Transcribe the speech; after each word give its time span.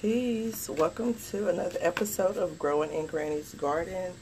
Peace. 0.00 0.70
Welcome 0.70 1.12
to 1.30 1.48
another 1.48 1.76
episode 1.82 2.38
of 2.38 2.58
Growing 2.58 2.90
in 2.90 3.04
Granny's 3.04 3.52
Garden. 3.52 4.14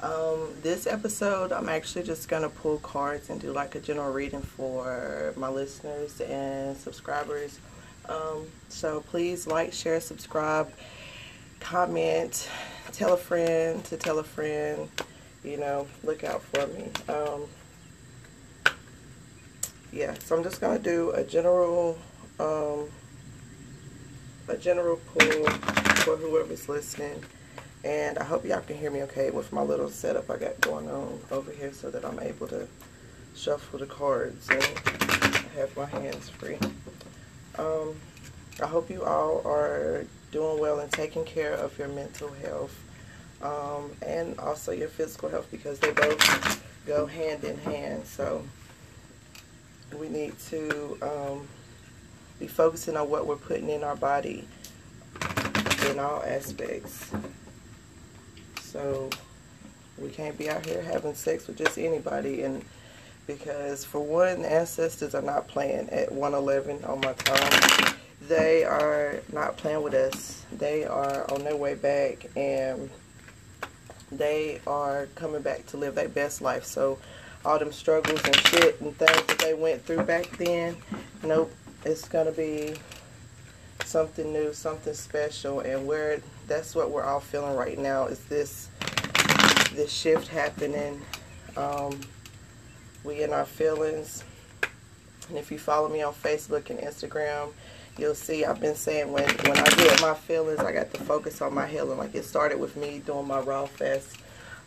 Um, 0.00 0.48
this 0.62 0.86
episode, 0.86 1.52
I'm 1.52 1.68
actually 1.68 2.04
just 2.04 2.30
going 2.30 2.40
to 2.40 2.48
pull 2.48 2.78
cards 2.78 3.28
and 3.28 3.38
do 3.38 3.52
like 3.52 3.74
a 3.74 3.80
general 3.80 4.10
reading 4.14 4.40
for 4.40 5.34
my 5.36 5.50
listeners 5.50 6.22
and 6.22 6.74
subscribers. 6.74 7.60
Um, 8.08 8.46
so 8.70 9.00
please 9.00 9.46
like, 9.46 9.74
share, 9.74 10.00
subscribe, 10.00 10.72
comment, 11.60 12.48
tell 12.92 13.12
a 13.12 13.18
friend 13.18 13.84
to 13.84 13.98
tell 13.98 14.18
a 14.20 14.24
friend. 14.24 14.88
You 15.44 15.58
know, 15.58 15.86
look 16.02 16.24
out 16.24 16.40
for 16.44 16.66
me. 16.68 16.88
Um, 17.14 17.42
yeah, 19.92 20.14
so 20.18 20.34
I'm 20.34 20.42
just 20.42 20.62
going 20.62 20.78
to 20.78 20.82
do 20.82 21.10
a 21.10 21.22
general 21.22 21.98
um, 22.40 22.88
a 24.48 24.56
general 24.56 24.96
pull 24.96 25.44
for 26.04 26.16
whoever's 26.16 26.68
listening. 26.68 27.22
And 27.84 28.18
I 28.18 28.24
hope 28.24 28.44
y'all 28.44 28.60
can 28.60 28.76
hear 28.76 28.90
me 28.90 29.02
okay 29.04 29.30
with 29.30 29.52
my 29.52 29.62
little 29.62 29.88
setup 29.88 30.30
I 30.30 30.38
got 30.38 30.60
going 30.60 30.90
on 30.90 31.20
over 31.30 31.52
here 31.52 31.72
so 31.72 31.90
that 31.90 32.04
I'm 32.04 32.18
able 32.20 32.48
to 32.48 32.66
shuffle 33.34 33.78
the 33.78 33.86
cards 33.86 34.48
and 34.50 34.62
have 35.54 35.76
my 35.76 35.86
hands 35.86 36.28
free. 36.28 36.58
Um, 37.58 37.94
I 38.62 38.66
hope 38.66 38.90
you 38.90 39.04
all 39.04 39.46
are 39.46 40.06
doing 40.32 40.58
well 40.60 40.80
and 40.80 40.90
taking 40.90 41.24
care 41.24 41.52
of 41.52 41.78
your 41.78 41.88
mental 41.88 42.32
health 42.32 42.76
um, 43.42 43.90
and 44.02 44.38
also 44.38 44.72
your 44.72 44.88
physical 44.88 45.28
health 45.28 45.48
because 45.50 45.78
they 45.78 45.92
both 45.92 46.62
go 46.86 47.06
hand 47.06 47.44
in 47.44 47.58
hand. 47.58 48.06
So 48.06 48.44
we 49.98 50.08
need 50.08 50.38
to 50.50 50.98
um, 51.02 51.48
be 52.38 52.46
focusing 52.46 52.96
on 52.96 53.08
what 53.08 53.26
we're 53.26 53.36
putting 53.36 53.70
in 53.70 53.84
our 53.84 53.96
body 53.96 54.46
in 55.88 55.98
all 55.98 56.22
aspects. 56.24 57.10
So 58.60 59.10
we 59.98 60.10
can't 60.10 60.36
be 60.36 60.50
out 60.50 60.66
here 60.66 60.82
having 60.82 61.14
sex 61.14 61.46
with 61.46 61.56
just 61.56 61.78
anybody 61.78 62.42
and 62.42 62.64
because 63.26 63.84
for 63.84 64.00
one 64.00 64.44
ancestors 64.44 65.14
are 65.14 65.22
not 65.22 65.48
playing 65.48 65.88
at 65.90 66.12
111 66.12 66.84
on 66.84 67.00
my 67.00 67.12
time 67.14 67.96
they 68.28 68.64
are 68.64 69.20
not 69.32 69.56
playing 69.56 69.82
with 69.82 69.94
us. 69.94 70.44
They 70.56 70.84
are 70.84 71.30
on 71.30 71.44
their 71.44 71.56
way 71.56 71.74
back 71.74 72.26
and 72.34 72.90
they 74.10 74.60
are 74.66 75.06
coming 75.14 75.42
back 75.42 75.66
to 75.66 75.76
live 75.76 75.94
their 75.94 76.08
best 76.08 76.40
life. 76.40 76.64
So 76.64 76.98
all 77.44 77.58
them 77.58 77.72
struggles 77.72 78.20
and 78.24 78.36
shit 78.36 78.80
and 78.80 78.96
things 78.96 79.26
that 79.26 79.38
they 79.38 79.54
went 79.54 79.84
through 79.84 80.02
back 80.02 80.36
then 80.36 80.76
nope 81.22 81.52
it's 81.86 82.08
going 82.08 82.26
to 82.26 82.32
be 82.32 82.74
something 83.84 84.32
new, 84.32 84.52
something 84.52 84.94
special, 84.94 85.60
and 85.60 85.86
where 85.86 86.20
that's 86.48 86.74
what 86.74 86.90
we're 86.90 87.04
all 87.04 87.20
feeling 87.20 87.56
right 87.56 87.78
now 87.78 88.06
is 88.06 88.24
this 88.24 88.68
this 89.72 89.92
shift 89.92 90.28
happening. 90.28 91.00
Um, 91.56 92.00
we 93.04 93.22
in 93.22 93.32
our 93.32 93.44
feelings, 93.44 94.24
and 95.28 95.38
if 95.38 95.52
you 95.52 95.58
follow 95.58 95.88
me 95.88 96.02
on 96.02 96.12
Facebook 96.12 96.70
and 96.70 96.80
Instagram, 96.80 97.52
you'll 97.96 98.14
see 98.14 98.44
I've 98.44 98.60
been 98.60 98.74
saying 98.74 99.12
when 99.12 99.28
when 99.28 99.56
I 99.56 99.68
get 99.76 100.00
my 100.00 100.14
feelings, 100.14 100.58
I 100.58 100.72
got 100.72 100.92
to 100.92 101.00
focus 101.00 101.40
on 101.40 101.54
my 101.54 101.66
healing. 101.66 101.98
Like 101.98 102.14
it 102.14 102.24
started 102.24 102.58
with 102.58 102.76
me 102.76 103.00
doing 103.06 103.28
my 103.28 103.40
raw 103.40 103.66
fast 103.66 104.16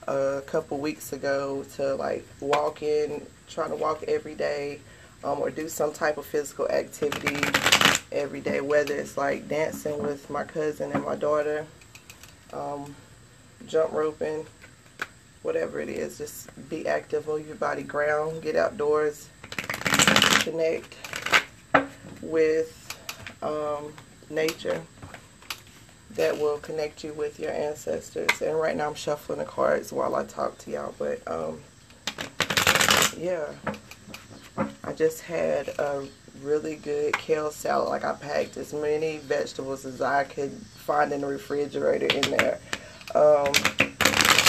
a 0.08 0.42
couple 0.46 0.78
weeks 0.78 1.12
ago 1.12 1.66
to 1.76 1.96
like 1.96 2.26
walk 2.40 2.82
in, 2.82 3.26
trying 3.50 3.72
to 3.72 3.76
walk 3.76 4.04
every 4.08 4.36
day 4.36 4.80
um, 5.24 5.40
or 5.40 5.50
do 5.50 5.68
some 5.68 5.94
type 5.94 6.18
of 6.18 6.26
physical 6.26 6.68
activity 6.70 7.38
every 8.12 8.42
day, 8.42 8.62
whether 8.62 8.96
it's 8.96 9.18
like 9.18 9.48
dancing 9.48 10.02
with 10.02 10.30
my 10.30 10.44
cousin 10.44 10.92
and 10.92 11.04
my 11.04 11.16
daughter, 11.16 11.66
um, 12.54 12.96
jump 13.68 13.92
roping, 13.92 14.46
whatever 15.42 15.80
it 15.80 15.90
is. 15.90 16.18
Just 16.18 16.50
be 16.70 16.88
active, 16.88 17.28
move 17.28 17.46
your 17.46 17.56
body 17.56 17.84
ground, 17.84 18.42
get 18.42 18.56
outdoors, 18.56 19.30
connect 20.42 20.96
with 22.22 22.98
um, 23.42 23.94
nature 24.30 24.82
that 26.12 26.38
will 26.38 26.58
connect 26.58 27.04
you 27.04 27.14
with 27.14 27.40
your 27.40 27.52
ancestors. 27.52 28.42
And 28.42 28.60
right 28.60 28.76
now 28.76 28.90
I'm 28.90 28.96
shuffling 28.96 29.40
the 29.40 29.46
cards 29.46 29.94
while 29.94 30.16
I 30.16 30.26
talk 30.26 30.58
to 30.60 30.72
y'all, 30.72 30.94
but 30.98 31.22
um, 31.28 31.62
yeah. 33.18 33.46
I 34.84 34.94
just 34.94 35.22
had 35.22 35.70
a 35.80 36.08
really 36.42 36.76
good 36.76 37.18
kale 37.18 37.52
salad. 37.52 37.90
Like 37.90 38.06
I 38.06 38.14
packed 38.14 38.58
as 38.58 38.74
many 38.74 39.18
vegetables 39.18 39.86
as 39.86 40.02
I 40.02 40.24
could 40.24 40.52
find 40.52 41.12
in 41.12 41.22
the 41.22 41.28
refrigerator 41.28 42.08
in 42.08 42.32
there. 42.32 42.60
Um, 43.14 43.52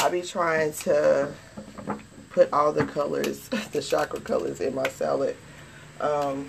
I 0.03 0.09
be 0.11 0.23
trying 0.23 0.73
to 0.73 1.33
put 2.31 2.53
all 2.53 2.73
the 2.73 2.85
colors, 2.85 3.49
the 3.73 3.83
chakra 3.83 4.21
colors 4.21 4.61
in 4.61 4.75
my 4.75 4.89
salad. 4.89 5.37
Um, 6.01 6.49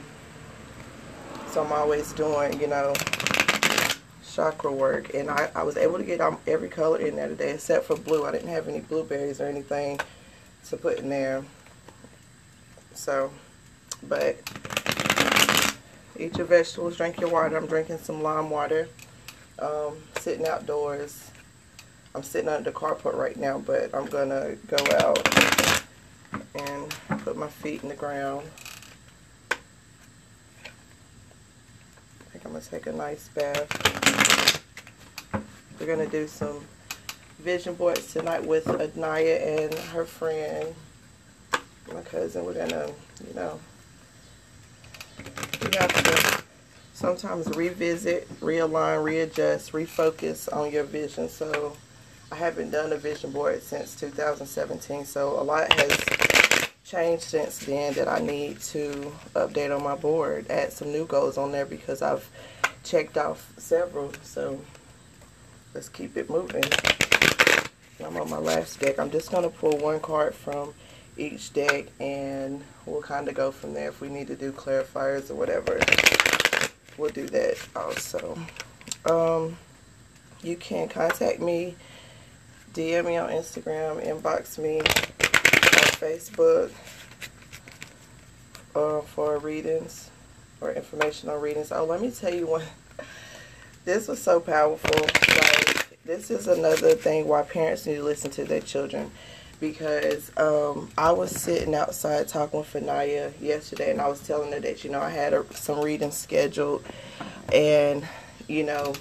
so 1.50 1.64
I'm 1.64 1.72
always 1.72 2.14
doing, 2.14 2.60
you 2.62 2.68
know, 2.68 2.94
chakra 4.32 4.72
work. 4.72 5.14
And 5.14 5.30
I, 5.30 5.50
I 5.56 5.64
was 5.64 5.76
able 5.76 5.98
to 5.98 6.04
get 6.04 6.22
every 6.48 6.70
color 6.70 7.00
in 7.00 7.16
there 7.16 7.28
today 7.28 7.52
except 7.52 7.86
for 7.86 7.98
blue. 7.98 8.26
I 8.26 8.32
didn't 8.32 8.50
have 8.50 8.68
any 8.68 8.80
blueberries 8.80 9.42
or 9.42 9.48
anything 9.48 10.00
to 10.68 10.78
put 10.78 11.00
in 11.00 11.10
there. 11.10 11.44
So 12.94 13.32
but 14.04 14.38
eat 16.18 16.38
your 16.38 16.48
vegetables, 16.48 16.98
drink 16.98 17.20
your 17.20 17.30
water. 17.30 17.58
I'm 17.58 17.68
drinking 17.68 18.00
some 18.00 18.22
lime 18.22 18.50
water. 18.50 18.88
Um, 19.60 19.98
sitting 20.20 20.48
outdoors. 20.48 21.30
I'm 22.14 22.24
sitting 22.24 22.50
under 22.50 22.72
the 22.72 22.78
carport 22.78 23.16
right 23.16 23.38
now, 23.38 23.60
but 23.60 23.94
I'm 23.94 24.06
going 24.06 24.30
to 24.30 24.58
go 24.68 24.78
out 24.98 25.26
and 26.56 26.90
put 27.20 27.38
my 27.38 27.48
feet 27.48 27.84
in 27.84 27.90
the 27.90 27.96
ground. 27.96 28.48
I 29.52 29.56
think 32.32 32.46
I'm 32.46 32.52
going 32.52 32.64
to 32.64 32.70
take 32.70 32.88
a 32.88 32.92
nice 32.92 33.30
bath. 33.30 33.70
We're 35.80 35.86
going 35.86 36.00
to 36.00 36.12
do 36.12 36.28
some 36.28 36.66
vision 37.40 37.76
boards 37.76 38.12
tonight 38.14 38.46
with 38.46 38.68
Anaya 38.68 39.38
and 39.38 39.74
her 39.74 40.06
friend, 40.06 40.76
my 41.94 42.02
cousin. 42.02 42.46
We're 42.46 42.54
going 42.54 42.70
to, 42.70 42.94
you 43.28 43.34
know, 43.34 43.60
you 45.62 45.80
have 45.80 45.94
to 45.94 46.44
sometimes 46.94 47.48
revisit, 47.56 48.30
realign, 48.40 49.04
readjust, 49.04 49.72
refocus 49.72 50.52
on 50.56 50.72
your 50.72 50.84
vision. 50.84 51.30
So 51.30 51.76
I 52.32 52.36
haven't 52.36 52.72
done 52.72 52.94
a 52.94 52.98
vision 52.98 53.32
board 53.32 53.62
since 53.62 53.96
2017. 53.96 55.06
So 55.06 55.40
a 55.40 55.44
lot 55.44 55.72
has 55.74 56.06
changed 56.84 57.24
since 57.24 57.60
then 57.60 57.94
that 57.94 58.08
I 58.08 58.20
need 58.20 58.60
to 58.62 59.14
update 59.34 59.76
on 59.76 59.84
my 59.84 59.96
board, 59.96 60.48
add 60.50 60.74
some 60.74 60.92
new 60.92 61.06
goals 61.06 61.38
on 61.38 61.52
there 61.52 61.66
because 61.66 62.02
I've 62.02 62.30
checked 62.84 63.18
off 63.18 63.54
several. 63.58 64.12
So 64.24 64.60
let's 65.74 65.90
keep 65.90 66.18
it 66.18 66.30
moving. 66.30 66.64
I'm 68.04 68.18
on 68.18 68.30
my 68.30 68.38
last 68.38 68.80
deck. 68.80 69.00
I'm 69.00 69.12
just 69.12 69.32
going 69.32 69.44
to 69.44 69.50
pull 69.50 69.78
one 69.78 70.00
card 70.00 70.34
from 70.34 70.74
each 71.18 71.54
deck 71.54 71.88
and 72.00 72.64
we'll 72.86 73.02
kind 73.02 73.28
of 73.28 73.36
go 73.36 73.52
from 73.52 73.74
there 73.74 73.90
if 73.90 74.02
we 74.02 74.10
need 74.10 74.28
to 74.28 74.36
do 74.36 74.52
clarifiers 74.52 75.30
or 75.30 75.36
whatever. 75.36 75.80
We'll 76.98 77.12
do 77.12 77.28
that 77.28 77.58
also. 77.76 78.38
Um, 79.06 79.58
you 80.44 80.56
can 80.56 80.88
contact 80.88 81.40
me 81.40 81.76
DM 82.74 83.06
me 83.06 83.18
on 83.18 83.30
Instagram 83.30 84.06
inbox 84.06 84.58
me 84.58 84.80
on 84.80 84.86
Facebook 86.00 86.72
uh, 88.76 89.02
for 89.02 89.38
readings 89.40 90.10
or 90.62 90.72
information 90.72 91.30
on 91.30 91.42
readings. 91.42 91.72
Oh 91.72 91.86
let 91.86 92.02
me 92.02 92.12
tell 92.12 92.34
you 92.34 92.48
one 92.48 92.64
this 93.86 94.08
was 94.08 94.22
so 94.22 94.40
powerful 94.40 95.02
like 95.02 96.00
this 96.06 96.32
is 96.32 96.48
another 96.48 96.96
thing 96.96 97.28
why 97.28 97.42
parents 97.42 97.86
need 97.86 97.96
to 97.96 98.04
listen 98.04 98.32
to 98.32 98.46
their 98.46 98.62
children 98.62 99.12
because 99.62 100.36
um, 100.38 100.90
I 100.98 101.12
was 101.12 101.32
sitting 101.32 101.74
outside 101.76 102.28
talking 102.28 102.60
with 102.60 102.76
Anaya 102.76 103.32
yesterday, 103.40 103.92
and 103.92 104.02
I 104.02 104.10
was 104.10 104.20
telling 104.20 104.52
her 104.52 104.60
that 104.60 104.84
you 104.84 104.90
know 104.90 105.00
I 105.00 105.12
had 105.12 105.34
a, 105.34 105.46
some 105.54 105.80
readings 105.80 106.18
scheduled, 106.18 106.84
and 107.54 108.06
you 108.50 108.64
know, 108.64 108.94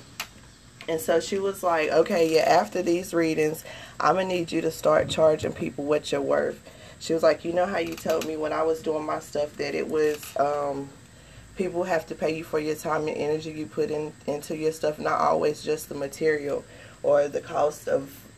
and 0.87 1.01
so 1.01 1.19
she 1.19 1.41
was 1.41 1.65
like, 1.65 1.91
"Okay, 1.91 2.33
yeah, 2.33 2.43
after 2.43 2.83
these 2.83 3.13
readings, 3.13 3.65
I'm 3.99 4.17
gonna 4.17 4.29
need 4.29 4.53
you 4.53 4.61
to 4.61 4.71
start 4.71 5.09
charging 5.09 5.53
people 5.53 5.85
what 5.85 6.13
you're 6.13 6.21
worth." 6.21 6.63
She 7.01 7.15
was 7.15 7.23
like, 7.23 7.45
"You 7.45 7.55
know 7.55 7.67
how 7.67 7.79
you 7.79 7.97
told 7.97 8.27
me 8.27 8.37
when 8.37 8.53
I 8.53 8.63
was 8.63 8.83
doing 8.83 9.05
my 9.05 9.19
stuff 9.19 9.57
that 9.57 9.75
it 9.75 9.89
was." 9.89 10.37
Um, 10.37 10.91
people 11.57 11.83
have 11.83 12.07
to 12.07 12.15
pay 12.15 12.35
you 12.35 12.45
for 12.45 12.59
your 12.59 12.75
time 12.75 13.07
and 13.07 13.17
energy 13.17 13.51
you 13.51 13.67
put 13.67 13.91
in 13.91 14.13
into 14.27 14.57
your 14.57 14.73
stuff, 14.73 14.99
not 14.99 15.21
always 15.21 15.63
just 15.63 15.89
the 15.89 15.95
material 15.95 16.65
or 17.03 17.29
the 17.29 17.41
cost 17.41 17.89
of 17.89 18.30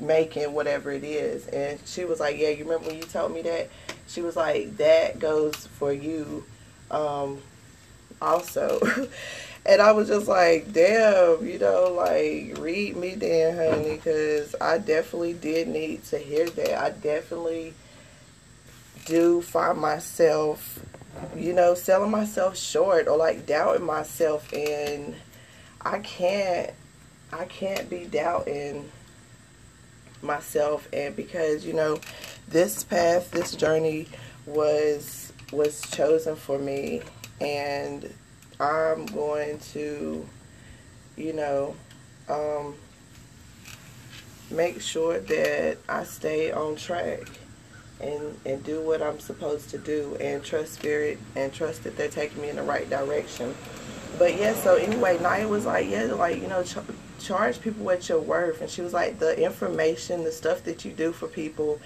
making 0.00 0.52
whatever 0.52 0.90
it 0.90 1.04
is. 1.04 1.46
And 1.48 1.78
she 1.84 2.04
was 2.04 2.20
like, 2.20 2.38
yeah, 2.38 2.48
you 2.48 2.64
remember 2.64 2.88
when 2.88 2.96
you 2.96 3.04
told 3.04 3.32
me 3.32 3.42
that? 3.42 3.68
She 4.08 4.22
was 4.22 4.36
like, 4.36 4.76
that 4.78 5.18
goes 5.18 5.54
for 5.54 5.92
you 5.92 6.44
um, 6.90 7.38
also. 8.20 8.80
And 9.66 9.82
I 9.82 9.92
was 9.92 10.08
just 10.08 10.26
like, 10.26 10.72
damn, 10.72 11.46
you 11.46 11.58
know, 11.58 11.92
like, 11.94 12.56
read 12.58 12.96
me 12.96 13.14
then, 13.14 13.56
honey, 13.56 13.96
because 13.96 14.54
I 14.58 14.78
definitely 14.78 15.34
did 15.34 15.68
need 15.68 16.04
to 16.04 16.18
hear 16.18 16.48
that. 16.48 16.82
I 16.82 16.90
definitely 16.90 17.74
do 19.04 19.42
find 19.42 19.78
myself, 19.78 20.80
you 21.36 21.52
know, 21.52 21.74
selling 21.74 22.10
myself 22.10 22.56
short 22.56 23.06
or 23.06 23.18
like 23.18 23.46
doubting 23.46 23.84
myself. 23.84 24.50
And 24.54 25.14
I 25.82 25.98
can't, 25.98 26.70
I 27.30 27.44
can't 27.44 27.90
be 27.90 28.06
doubting 28.06 28.90
myself. 30.22 30.88
And 30.92 31.14
because, 31.16 31.64
you 31.64 31.72
know, 31.72 31.98
this 32.48 32.84
path, 32.84 33.30
this 33.30 33.54
journey 33.54 34.06
was, 34.46 35.32
was 35.52 35.80
chosen 35.90 36.36
for 36.36 36.58
me. 36.58 37.02
And 37.40 38.12
I'm 38.58 39.06
going 39.06 39.58
to, 39.72 40.26
you 41.16 41.32
know, 41.32 41.74
um, 42.28 42.74
make 44.50 44.80
sure 44.80 45.18
that 45.20 45.78
I 45.88 46.04
stay 46.04 46.52
on 46.52 46.76
track 46.76 47.20
and, 48.00 48.38
and 48.44 48.64
do 48.64 48.80
what 48.80 49.02
I'm 49.02 49.20
supposed 49.20 49.70
to 49.70 49.78
do 49.78 50.16
and 50.20 50.42
trust 50.42 50.74
spirit 50.74 51.18
and 51.36 51.52
trust 51.52 51.84
that 51.84 51.96
they're 51.96 52.08
taking 52.08 52.42
me 52.42 52.48
in 52.48 52.56
the 52.56 52.62
right 52.62 52.88
direction. 52.88 53.54
But 54.18 54.36
yeah, 54.38 54.54
so 54.54 54.76
anyway, 54.76 55.18
Naya 55.20 55.48
was 55.48 55.66
like, 55.66 55.88
yeah, 55.88 56.04
like, 56.04 56.40
you 56.40 56.48
know, 56.48 56.62
ch 56.62 56.76
charge 57.18 57.60
people 57.60 57.84
what 57.84 58.08
you're 58.08 58.20
worth. 58.20 58.60
And 58.60 58.70
she 58.70 58.80
was 58.82 58.92
like, 58.92 59.18
the 59.18 59.38
information, 59.42 60.24
the 60.24 60.32
stuff 60.32 60.64
that 60.64 60.84
you 60.84 60.92
do 60.92 61.12
for 61.12 61.28
people, 61.28 61.80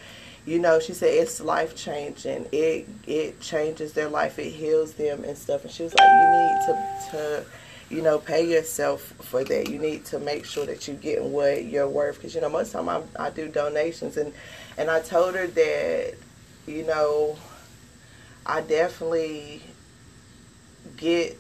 you 0.47 0.59
know, 0.59 0.79
she 0.79 0.93
said 0.93 1.09
it's 1.09 1.41
life 1.41 1.75
changing. 1.75 2.47
It 2.53 2.87
it 3.07 3.41
changes 3.41 3.93
their 3.95 4.09
life. 4.09 4.39
It 4.39 4.51
heals 4.51 4.95
them 4.95 5.25
and 5.25 5.37
stuff. 5.37 5.65
And 5.65 5.73
she 5.73 5.85
was 5.85 5.95
like, 5.95 6.09
you 6.09 6.29
need 6.31 6.61
to 6.67 7.11
to 7.11 7.47
you 7.95 8.03
know 8.03 8.19
pay 8.19 8.47
yourself 8.47 9.03
for 9.21 9.45
that. 9.45 9.69
You 9.69 9.79
need 9.79 10.05
to 10.07 10.19
make 10.19 10.45
sure 10.45 10.67
that 10.67 10.87
you're 10.87 10.97
getting 10.97 11.33
what 11.33 11.65
you're 11.65 11.89
worth. 11.89 12.17
Because 12.17 12.35
you 12.35 12.41
know 12.41 12.51
most 12.51 12.75
of 12.75 12.85
the 12.85 12.93
time 12.93 13.07
I, 13.19 13.27
I 13.27 13.31
do 13.31 13.49
donations 13.49 14.17
and 14.17 14.33
and 14.77 14.91
I 14.91 15.01
told 15.01 15.35
her 15.35 15.47
that 15.47 16.15
you 16.67 16.85
know 16.85 17.37
I 18.45 18.61
definitely 18.61 19.63
get 20.97 21.39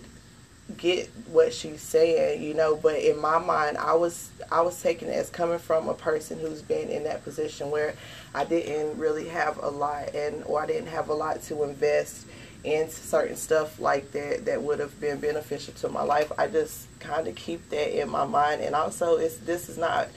get 0.78 1.08
what 1.26 1.52
she's 1.52 1.82
saying, 1.82 2.42
you 2.42 2.54
know, 2.54 2.74
but 2.74 2.98
in 2.98 3.20
my 3.20 3.38
mind 3.38 3.76
I 3.76 3.94
was 3.94 4.30
I 4.50 4.62
was 4.62 4.80
taking 4.82 5.08
it 5.08 5.12
as 5.12 5.28
coming 5.28 5.58
from 5.58 5.88
a 5.88 5.94
person 5.94 6.38
who's 6.40 6.62
been 6.62 6.88
in 6.88 7.04
that 7.04 7.22
position 7.22 7.70
where 7.70 7.94
I 8.34 8.44
didn't 8.44 8.98
really 8.98 9.28
have 9.28 9.62
a 9.62 9.68
lot 9.68 10.14
and 10.14 10.42
or 10.44 10.62
I 10.62 10.66
didn't 10.66 10.88
have 10.88 11.10
a 11.10 11.14
lot 11.14 11.42
to 11.42 11.64
invest 11.64 12.26
in 12.64 12.88
certain 12.88 13.36
stuff 13.36 13.78
like 13.78 14.10
that 14.12 14.46
that 14.46 14.62
would 14.62 14.78
have 14.78 14.98
been 15.00 15.20
beneficial 15.20 15.74
to 15.74 15.90
my 15.90 16.02
life. 16.02 16.32
I 16.38 16.46
just 16.46 16.86
kind 16.98 17.28
of 17.28 17.34
keep 17.34 17.68
that 17.68 18.00
in 18.00 18.08
my 18.08 18.24
mind 18.24 18.62
and 18.62 18.74
also 18.74 19.16
it's 19.16 19.36
this 19.38 19.68
is 19.68 19.76
not 19.76 20.08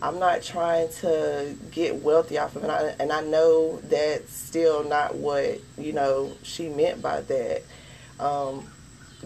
I'm 0.00 0.20
not 0.20 0.42
trying 0.42 0.90
to 1.00 1.56
get 1.72 1.96
wealthy 1.96 2.38
off 2.38 2.54
of 2.54 2.62
it 2.62 2.70
and 2.70 2.72
I, 2.72 2.94
and 3.00 3.12
I 3.12 3.22
know 3.22 3.78
that's 3.78 4.32
still 4.32 4.84
not 4.84 5.16
what, 5.16 5.60
you 5.76 5.92
know, 5.92 6.30
she 6.44 6.68
meant 6.68 7.02
by 7.02 7.22
that. 7.22 7.62
Um, 8.20 8.68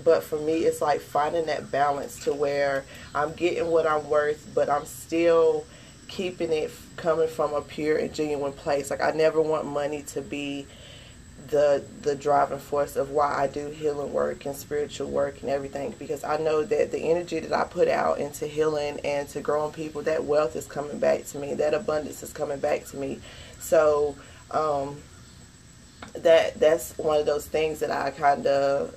but 0.04 0.22
for 0.22 0.38
me 0.38 0.64
it's 0.64 0.80
like 0.80 1.00
finding 1.00 1.46
that 1.46 1.70
balance 1.70 2.24
to 2.24 2.32
where 2.32 2.84
I'm 3.14 3.32
getting 3.34 3.66
what 3.66 3.86
I'm 3.86 4.08
worth 4.08 4.50
but 4.54 4.70
I'm 4.70 4.86
still 4.86 5.64
keeping 6.12 6.52
it 6.52 6.70
coming 6.96 7.26
from 7.26 7.54
a 7.54 7.62
pure 7.62 7.96
and 7.96 8.12
genuine 8.12 8.52
place. 8.52 8.90
Like 8.90 9.00
I 9.00 9.12
never 9.12 9.40
want 9.40 9.66
money 9.66 10.02
to 10.08 10.20
be 10.20 10.66
the 11.48 11.82
the 12.02 12.14
driving 12.14 12.58
force 12.58 12.96
of 12.96 13.10
why 13.10 13.34
I 13.34 13.46
do 13.48 13.68
healing 13.68 14.12
work 14.12 14.44
and 14.44 14.54
spiritual 14.54 15.08
work 15.08 15.40
and 15.40 15.50
everything 15.50 15.94
because 15.98 16.22
I 16.22 16.36
know 16.36 16.62
that 16.62 16.92
the 16.92 16.98
energy 16.98 17.40
that 17.40 17.52
I 17.52 17.64
put 17.64 17.88
out 17.88 18.18
into 18.18 18.46
healing 18.46 19.00
and 19.04 19.26
to 19.30 19.40
growing 19.40 19.72
people 19.72 20.02
that 20.02 20.24
wealth 20.24 20.54
is 20.54 20.66
coming 20.66 20.98
back 20.98 21.24
to 21.28 21.38
me 21.38 21.54
that 21.54 21.72
abundance 21.72 22.22
is 22.22 22.32
coming 22.32 22.58
back 22.60 22.84
to 22.88 22.96
me. 22.98 23.20
So 23.58 24.14
um, 24.50 24.98
that 26.16 26.60
that's 26.60 26.96
one 26.98 27.18
of 27.18 27.26
those 27.26 27.46
things 27.46 27.80
that 27.80 27.90
I 27.90 28.10
kind 28.10 28.46
of 28.46 28.94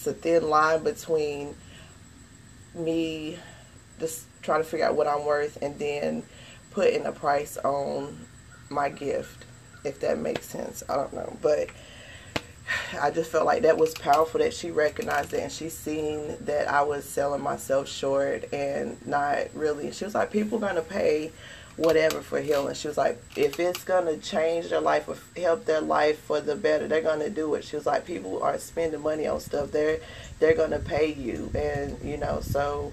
it's 0.00 0.06
a 0.06 0.14
thin 0.14 0.48
line 0.48 0.82
between 0.82 1.54
me 2.74 3.36
just 3.98 4.24
trying 4.40 4.62
to 4.62 4.64
figure 4.64 4.86
out 4.86 4.96
what 4.96 5.06
I'm 5.06 5.26
worth 5.26 5.58
and 5.60 5.78
then 5.78 6.22
putting 6.70 7.04
a 7.04 7.12
price 7.12 7.58
on 7.58 8.26
my 8.70 8.88
gift, 8.88 9.44
if 9.84 10.00
that 10.00 10.18
makes 10.18 10.46
sense. 10.46 10.82
I 10.88 10.96
don't 10.96 11.12
know. 11.12 11.36
But 11.42 11.68
I 12.98 13.10
just 13.10 13.30
felt 13.30 13.44
like 13.44 13.60
that 13.60 13.76
was 13.76 13.92
powerful 13.92 14.40
that 14.40 14.54
she 14.54 14.70
recognized 14.70 15.34
it 15.34 15.40
and 15.40 15.52
she 15.52 15.68
seen 15.68 16.34
that 16.46 16.66
I 16.66 16.80
was 16.80 17.04
selling 17.04 17.42
myself 17.42 17.86
short 17.86 18.50
and 18.54 19.06
not 19.06 19.48
really. 19.52 19.92
She 19.92 20.06
was 20.06 20.14
like, 20.14 20.30
people 20.30 20.58
going 20.58 20.76
to 20.76 20.82
pay 20.82 21.30
whatever 21.80 22.20
for 22.20 22.40
healing. 22.40 22.74
She 22.74 22.88
was 22.88 22.98
like, 22.98 23.18
if 23.36 23.58
it's 23.58 23.84
gonna 23.84 24.18
change 24.18 24.68
their 24.68 24.82
life 24.82 25.08
or 25.08 25.16
help 25.40 25.64
their 25.64 25.80
life 25.80 26.20
for 26.20 26.38
the 26.38 26.54
better, 26.54 26.86
they're 26.86 27.00
gonna 27.00 27.30
do 27.30 27.54
it. 27.54 27.64
She 27.64 27.74
was 27.74 27.86
like, 27.86 28.04
people 28.04 28.42
are 28.42 28.58
spending 28.58 29.00
money 29.00 29.26
on 29.26 29.40
stuff. 29.40 29.72
They're 29.72 30.00
they're 30.40 30.54
gonna 30.54 30.78
pay 30.78 31.14
you, 31.14 31.50
and 31.54 31.96
you 32.04 32.18
know, 32.18 32.40
so 32.42 32.92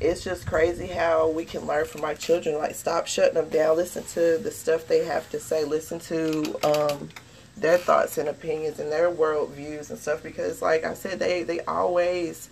it's 0.00 0.22
just 0.22 0.46
crazy 0.46 0.86
how 0.86 1.30
we 1.30 1.46
can 1.46 1.66
learn 1.66 1.86
from 1.86 2.04
our 2.04 2.14
children. 2.14 2.56
Like, 2.56 2.74
stop 2.74 3.06
shutting 3.06 3.34
them 3.34 3.48
down. 3.48 3.76
Listen 3.76 4.04
to 4.04 4.36
the 4.36 4.50
stuff 4.50 4.86
they 4.86 5.04
have 5.06 5.28
to 5.30 5.40
say. 5.40 5.64
Listen 5.64 5.98
to 6.00 6.58
um, 6.62 7.08
their 7.56 7.78
thoughts 7.78 8.18
and 8.18 8.28
opinions 8.28 8.80
and 8.80 8.92
their 8.92 9.08
world 9.08 9.50
views 9.52 9.88
and 9.88 9.98
stuff. 9.98 10.22
Because, 10.22 10.60
like 10.60 10.84
I 10.84 10.92
said, 10.92 11.18
they 11.18 11.42
they 11.42 11.60
always 11.60 12.50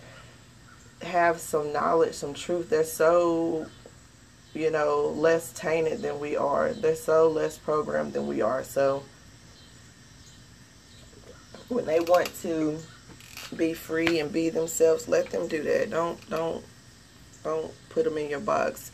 have 1.02 1.40
some 1.40 1.74
knowledge, 1.74 2.14
some 2.14 2.32
truth. 2.32 2.70
They're 2.70 2.84
so 2.84 3.66
you 4.54 4.70
know, 4.70 5.08
less 5.16 5.52
tainted 5.52 6.02
than 6.02 6.18
we 6.18 6.36
are. 6.36 6.72
They're 6.72 6.94
so 6.94 7.28
less 7.28 7.58
programmed 7.58 8.12
than 8.12 8.26
we 8.26 8.40
are. 8.40 8.64
So 8.64 9.02
when 11.68 11.84
they 11.84 12.00
want 12.00 12.34
to 12.42 12.78
be 13.56 13.74
free 13.74 14.20
and 14.20 14.32
be 14.32 14.50
themselves, 14.50 15.08
let 15.08 15.30
them 15.30 15.48
do 15.48 15.62
that. 15.62 15.90
Don't 15.90 16.28
don't 16.30 16.64
don't 17.44 17.72
put 17.90 18.04
them 18.04 18.18
in 18.18 18.28
your 18.30 18.40
box. 18.40 18.90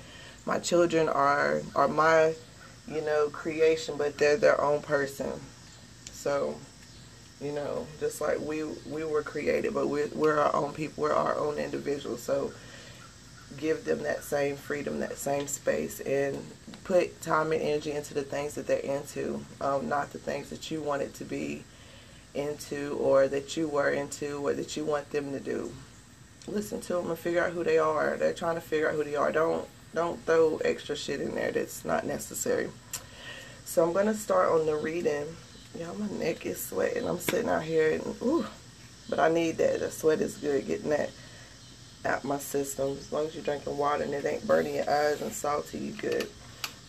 My 0.46 0.58
children 0.58 1.08
are 1.08 1.62
are 1.74 1.88
my, 1.88 2.34
you 2.86 3.00
know, 3.00 3.28
creation, 3.30 3.96
but 3.96 4.18
they're 4.18 4.36
their 4.36 4.60
own 4.60 4.82
person. 4.82 5.32
So, 6.12 6.56
you 7.40 7.52
know, 7.52 7.86
just 8.00 8.20
like 8.20 8.40
we 8.40 8.64
we 8.64 9.04
were 9.04 9.22
created, 9.22 9.72
but 9.72 9.88
we're 9.88 10.08
we're 10.14 10.38
our 10.38 10.54
own 10.54 10.72
people. 10.72 11.02
We're 11.02 11.14
our 11.14 11.36
own 11.36 11.58
individuals. 11.58 12.22
So 12.22 12.52
give 13.56 13.84
them 13.84 14.02
that 14.02 14.22
same 14.22 14.56
freedom, 14.56 15.00
that 15.00 15.17
same 15.17 15.46
space, 15.46 16.00
and 16.00 16.38
put 16.84 17.20
time 17.22 17.52
and 17.52 17.62
energy 17.62 17.93
into 17.93 18.14
the 18.14 18.22
things 18.22 18.55
that 18.55 18.67
they're 18.67 18.79
into, 18.79 19.44
um, 19.60 19.88
not 19.88 20.12
the 20.12 20.19
things 20.19 20.50
that 20.50 20.70
you 20.70 20.81
want 20.81 21.02
it 21.02 21.14
to 21.14 21.24
be 21.24 21.64
into 22.34 22.96
or 23.00 23.29
that 23.29 23.56
you 23.56 23.69
were 23.69 23.90
into 23.90 24.46
or 24.46 24.52
that 24.52 24.76
you 24.76 24.84
want 24.84 25.10
them 25.10 25.32
to 25.32 25.40
do. 25.40 25.72
Listen 26.46 26.81
to 26.82 26.94
them 26.94 27.08
and 27.08 27.19
figure 27.19 27.44
out 27.44 27.52
who 27.52 27.64
they 27.64 27.79
are. 27.79 28.17
They're 28.17 28.34
trying 28.34 28.56
to 28.56 28.60
figure 28.60 28.88
out 28.88 28.94
who 28.94 29.05
they 29.05 29.17
are. 29.17 29.32
Don't 29.32 29.67
don't 29.94 30.20
throw 30.26 30.56
extra 30.64 30.96
shit 30.96 31.20
in 31.20 31.36
there 31.36 31.52
that's 31.52 31.84
not 31.84 32.05
necessary. 32.05 32.69
So 33.64 33.84
I'm 33.84 33.93
gonna 33.93 34.14
start 34.14 34.50
on 34.50 34.67
the 34.67 34.76
reading. 34.76 35.24
Y'all, 35.79 35.94
my 35.94 36.08
neck 36.19 36.44
is 36.44 36.62
sweating. 36.62 37.08
I'm 37.08 37.19
sitting 37.19 37.48
out 37.48 37.62
here 37.62 37.93
and 37.93 38.17
ooh, 38.22 38.46
but 39.08 39.19
I 39.19 39.29
need 39.29 39.56
that. 39.58 39.81
The 39.81 39.90
sweat 39.90 40.20
is 40.20 40.36
good. 40.36 40.67
Getting 40.67 40.90
that 40.90 41.10
out 42.05 42.25
my 42.25 42.39
system. 42.39 42.93
As 42.93 43.13
long 43.13 43.27
as 43.27 43.34
you're 43.34 43.44
drinking 43.44 43.77
water 43.77 44.05
and 44.05 44.15
it 44.15 44.25
ain't 44.25 44.46
burning 44.46 44.77
your 44.77 44.89
eyes 44.89 45.23
and 45.23 45.32
salty, 45.32 45.79
you 45.79 45.93
good. 45.93 46.29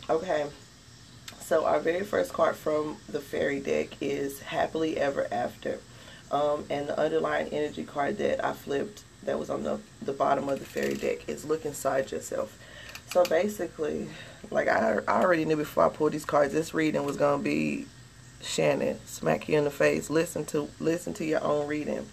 Okay. 0.10 0.46
So 1.40 1.66
our 1.66 1.80
very 1.80 2.04
first 2.04 2.34
card 2.34 2.56
from 2.56 2.98
the 3.08 3.20
fairy 3.20 3.60
deck 3.60 3.90
is 4.02 4.40
Happily 4.42 4.98
Ever 4.98 5.28
After. 5.32 5.80
Um, 6.32 6.66
and 6.70 6.88
the 6.88 7.00
underlying 7.00 7.50
energy 7.50 7.84
card 7.84 8.18
that 8.18 8.44
I 8.44 8.54
flipped 8.54 9.04
that 9.24 9.38
was 9.38 9.50
on 9.50 9.64
the, 9.64 9.80
the 10.02 10.14
bottom 10.14 10.50
of 10.50 10.60
the 10.60 10.66
fairy 10.66 10.96
deck 10.96 11.30
is 11.30 11.46
Look 11.46 11.66
Inside 11.66 12.12
Yourself. 12.12 12.58
So 13.12 13.24
basically, 13.26 14.10
like 14.50 14.68
I, 14.68 15.00
I 15.08 15.22
already 15.22 15.46
knew 15.46 15.56
before 15.56 15.86
I 15.86 15.90
pulled 15.90 16.14
these 16.14 16.26
cards, 16.26 16.54
this 16.54 16.74
reading 16.74 17.06
was 17.06 17.18
going 17.18 17.40
to 17.40 17.44
be 17.44 17.86
Shannon, 18.42 19.00
smack 19.06 19.48
you 19.48 19.58
in 19.58 19.64
the 19.64 19.72
face. 19.72 20.10
Listen 20.10 20.46
to 20.46 20.70
listen 20.80 21.14
to 21.16 21.26
your 21.26 21.44
own 21.44 21.68
reading. 21.68 22.06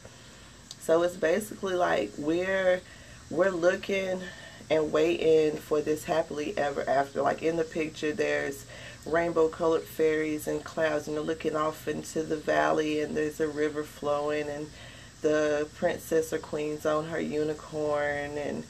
So 0.82 1.02
it's 1.04 1.16
basically 1.16 1.74
like 1.74 2.10
we're 2.18 2.80
we're 3.30 3.50
looking 3.50 4.20
and 4.68 4.92
waiting 4.92 5.56
for 5.56 5.80
this 5.80 6.04
happily 6.04 6.58
ever 6.58 6.88
after. 6.88 7.22
Like 7.22 7.40
in 7.42 7.56
the 7.56 7.64
picture, 7.64 8.12
there's 8.12 8.66
rainbow 9.06 9.46
colored 9.48 9.84
fairies 9.84 10.48
and 10.48 10.64
clouds, 10.64 11.06
and 11.06 11.16
they're 11.16 11.22
looking 11.22 11.54
off 11.54 11.86
into 11.86 12.24
the 12.24 12.36
valley, 12.36 13.00
and 13.00 13.16
there's 13.16 13.38
a 13.38 13.46
river 13.46 13.84
flowing, 13.84 14.48
and 14.48 14.68
the 15.20 15.68
princess 15.76 16.32
or 16.32 16.38
queen's 16.38 16.84
on 16.84 17.06
her 17.06 17.20
unicorn, 17.20 18.36
and 18.36 18.64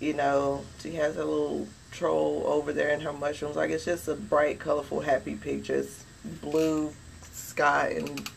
you 0.00 0.14
know, 0.14 0.64
she 0.80 0.94
has 0.96 1.16
a 1.16 1.24
little 1.24 1.68
troll 1.92 2.42
over 2.44 2.72
there 2.72 2.88
in 2.88 3.00
her 3.02 3.12
mushrooms. 3.12 3.54
Like 3.54 3.70
it's 3.70 3.84
just 3.84 4.08
a 4.08 4.14
bright, 4.14 4.58
colorful, 4.58 4.98
happy 4.98 5.36
picture. 5.36 5.76
It's 5.76 6.04
blue 6.40 6.92
sky 7.22 7.94
and 7.98 8.28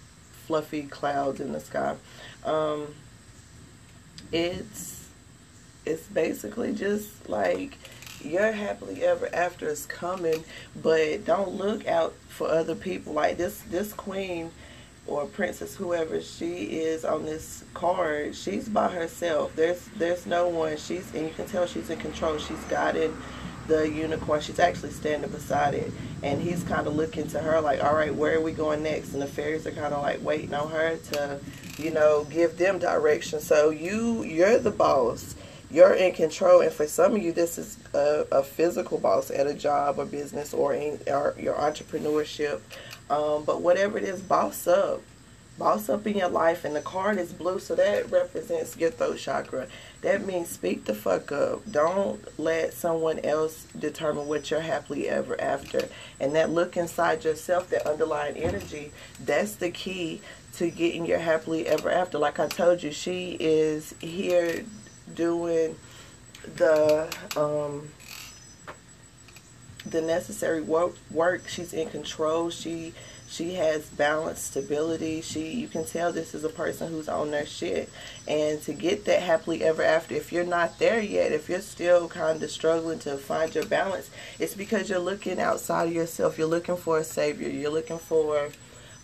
fluffy 0.46 0.84
clouds 0.84 1.40
in 1.40 1.54
the 1.54 1.60
sky. 1.60 1.96
Um, 2.44 2.94
it's 4.32 5.10
it's 5.86 6.08
basically 6.08 6.74
just 6.74 7.30
like 7.30 7.78
your 8.24 8.52
happily 8.52 9.04
ever 9.04 9.30
after 9.34 9.68
is 9.68 9.86
coming, 9.86 10.44
but 10.82 11.26
don't 11.26 11.56
look 11.56 11.88
out 11.88 12.14
for 12.30 12.50
other 12.50 12.76
people. 12.76 13.14
Like 13.14 13.38
this 13.38 13.62
this 13.70 13.94
queen 13.94 14.52
or 15.08 15.26
princess, 15.26 15.76
whoever 15.76 16.20
she 16.22 16.80
is 16.80 17.06
on 17.06 17.26
this 17.26 17.64
card, 17.74 18.36
she's 18.36 18.68
by 18.68 18.90
herself. 18.90 19.56
There's 19.56 19.86
there's 19.98 20.26
no 20.26 20.48
one. 20.48 20.78
She's 20.78 21.14
and 21.14 21.28
you 21.28 21.34
can 21.34 21.46
tell 21.46 21.68
she's 21.68 21.90
in 21.90 22.00
control. 22.00 22.38
She's 22.38 22.64
guiding 22.66 23.16
the 23.68 23.90
unicorn. 23.90 24.42
She's 24.42 24.60
actually 24.60 24.92
standing 24.92 25.30
beside 25.30 25.74
it, 25.74 25.92
and 26.24 26.42
he's 26.42 26.64
kind 26.64 26.88
of 26.88 26.96
looking 26.96 27.28
to 27.30 27.40
her 27.40 27.60
like, 27.62 27.84
all 27.84 27.96
right, 27.96 28.14
where 28.14 28.38
are 28.38 28.42
we 28.42 28.52
going 28.52 28.84
next? 28.84 29.14
And 29.14 29.22
the 29.22 29.28
fairies 29.28 29.66
are 29.68 29.72
kind 29.72 29.94
of 29.94 30.02
like 30.02 30.24
waiting 30.24 30.54
on 30.54 30.70
her 30.72 30.98
to, 30.98 31.40
you 31.78 31.92
know, 31.92 32.26
give 32.30 32.58
them 32.58 32.80
direction. 32.80 33.40
So 33.40 33.70
you 33.70 34.24
you're 34.24 34.60
the 34.60 34.72
boss 34.72 35.36
you're 35.72 35.94
in 35.94 36.14
control. 36.14 36.62
And 36.62 36.72
for 36.72 36.88
some 36.88 37.16
of 37.16 37.22
you, 37.22 37.32
this 37.32 37.58
is 37.58 37.78
a, 37.94 38.26
a 38.32 38.44
physical 38.44 38.98
boss 38.98 39.30
at 39.32 39.48
a 39.48 39.54
job 39.54 40.00
or 40.00 40.06
business 40.06 40.54
or 40.54 40.74
in 40.74 41.00
or 41.08 41.36
your 41.38 41.56
entrepreneurship. 41.56 42.62
Um, 43.10 43.44
but 43.44 43.62
whatever 43.62 43.98
it 43.98 44.04
is, 44.04 44.22
boss 44.22 44.68
up. 44.68 45.02
Boss 45.58 45.90
up 45.90 46.06
in 46.06 46.18
your 46.18 46.30
life. 46.30 46.66
And 46.66 46.76
the 46.76 46.82
card 46.82 47.18
is 47.18 47.32
blue, 47.34 47.60
so 47.60 47.76
that 47.76 48.12
represents 48.12 48.78
your 48.78 48.92
throat 48.92 49.18
chakra. 49.18 49.68
That 50.06 50.24
means 50.24 50.50
speak 50.50 50.86
the 50.86 50.94
fuck 50.94 51.32
up. 51.32 51.64
Don't 51.72 52.22
let 52.40 52.76
someone 52.76 53.18
else 53.22 53.66
determine 53.80 54.28
what 54.28 54.52
you're 54.52 54.60
happily 54.60 55.10
ever 55.10 55.36
after. 55.42 55.90
And 56.20 56.36
that 56.36 56.52
look 56.52 56.78
inside 56.78 57.24
yourself, 57.24 57.72
that 57.72 57.88
underlying 57.88 58.38
energy, 58.38 58.92
that's 59.20 59.56
the 59.56 59.72
key 59.72 60.22
to 60.58 60.70
getting 60.70 61.08
your 61.08 61.18
happily 61.18 61.66
ever 61.66 61.90
after. 61.90 62.20
Like 62.20 62.40
I 62.40 62.48
told 62.48 62.84
you, 62.84 62.92
she 62.92 63.36
is 63.40 63.96
here 64.00 64.64
doing 65.16 65.76
the 66.56 67.12
um, 67.36 67.90
the 69.88 70.04
necessary 70.04 70.62
work 70.62 70.94
work 71.10 71.48
she's 71.48 71.72
in 71.74 71.90
control 71.90 72.50
she 72.50 72.92
she 73.36 73.54
has 73.56 73.86
balance 73.88 74.40
stability. 74.40 75.20
She 75.20 75.52
you 75.52 75.68
can 75.68 75.84
tell 75.84 76.14
this 76.14 76.34
is 76.34 76.46
a 76.46 76.50
person 76.50 76.90
who's 76.90 77.10
on 77.10 77.32
their 77.32 77.46
shit. 77.46 77.90
And 78.28 78.62
to 78.62 78.74
get 78.74 79.04
that 79.06 79.22
happily 79.22 79.64
ever 79.64 79.84
after 79.84 80.16
if 80.16 80.32
you're 80.32 80.46
not 80.46 80.80
there 80.80 81.02
yet 81.02 81.34
if 81.34 81.50
you're 81.50 81.60
still 81.60 82.08
kind 82.08 82.42
of 82.42 82.50
struggling 82.50 83.00
to 83.00 83.18
find 83.18 83.54
your 83.54 83.66
balance 83.66 84.10
it's 84.40 84.56
because 84.56 84.90
you're 84.90 85.00
looking 85.00 85.40
outside 85.40 85.88
of 85.88 85.94
yourself. 85.94 86.38
You're 86.38 86.48
looking 86.48 86.78
for 86.78 87.00
a 87.00 87.04
savior. 87.04 87.50
You're 87.50 87.72
looking 87.72 88.00
for 88.00 88.50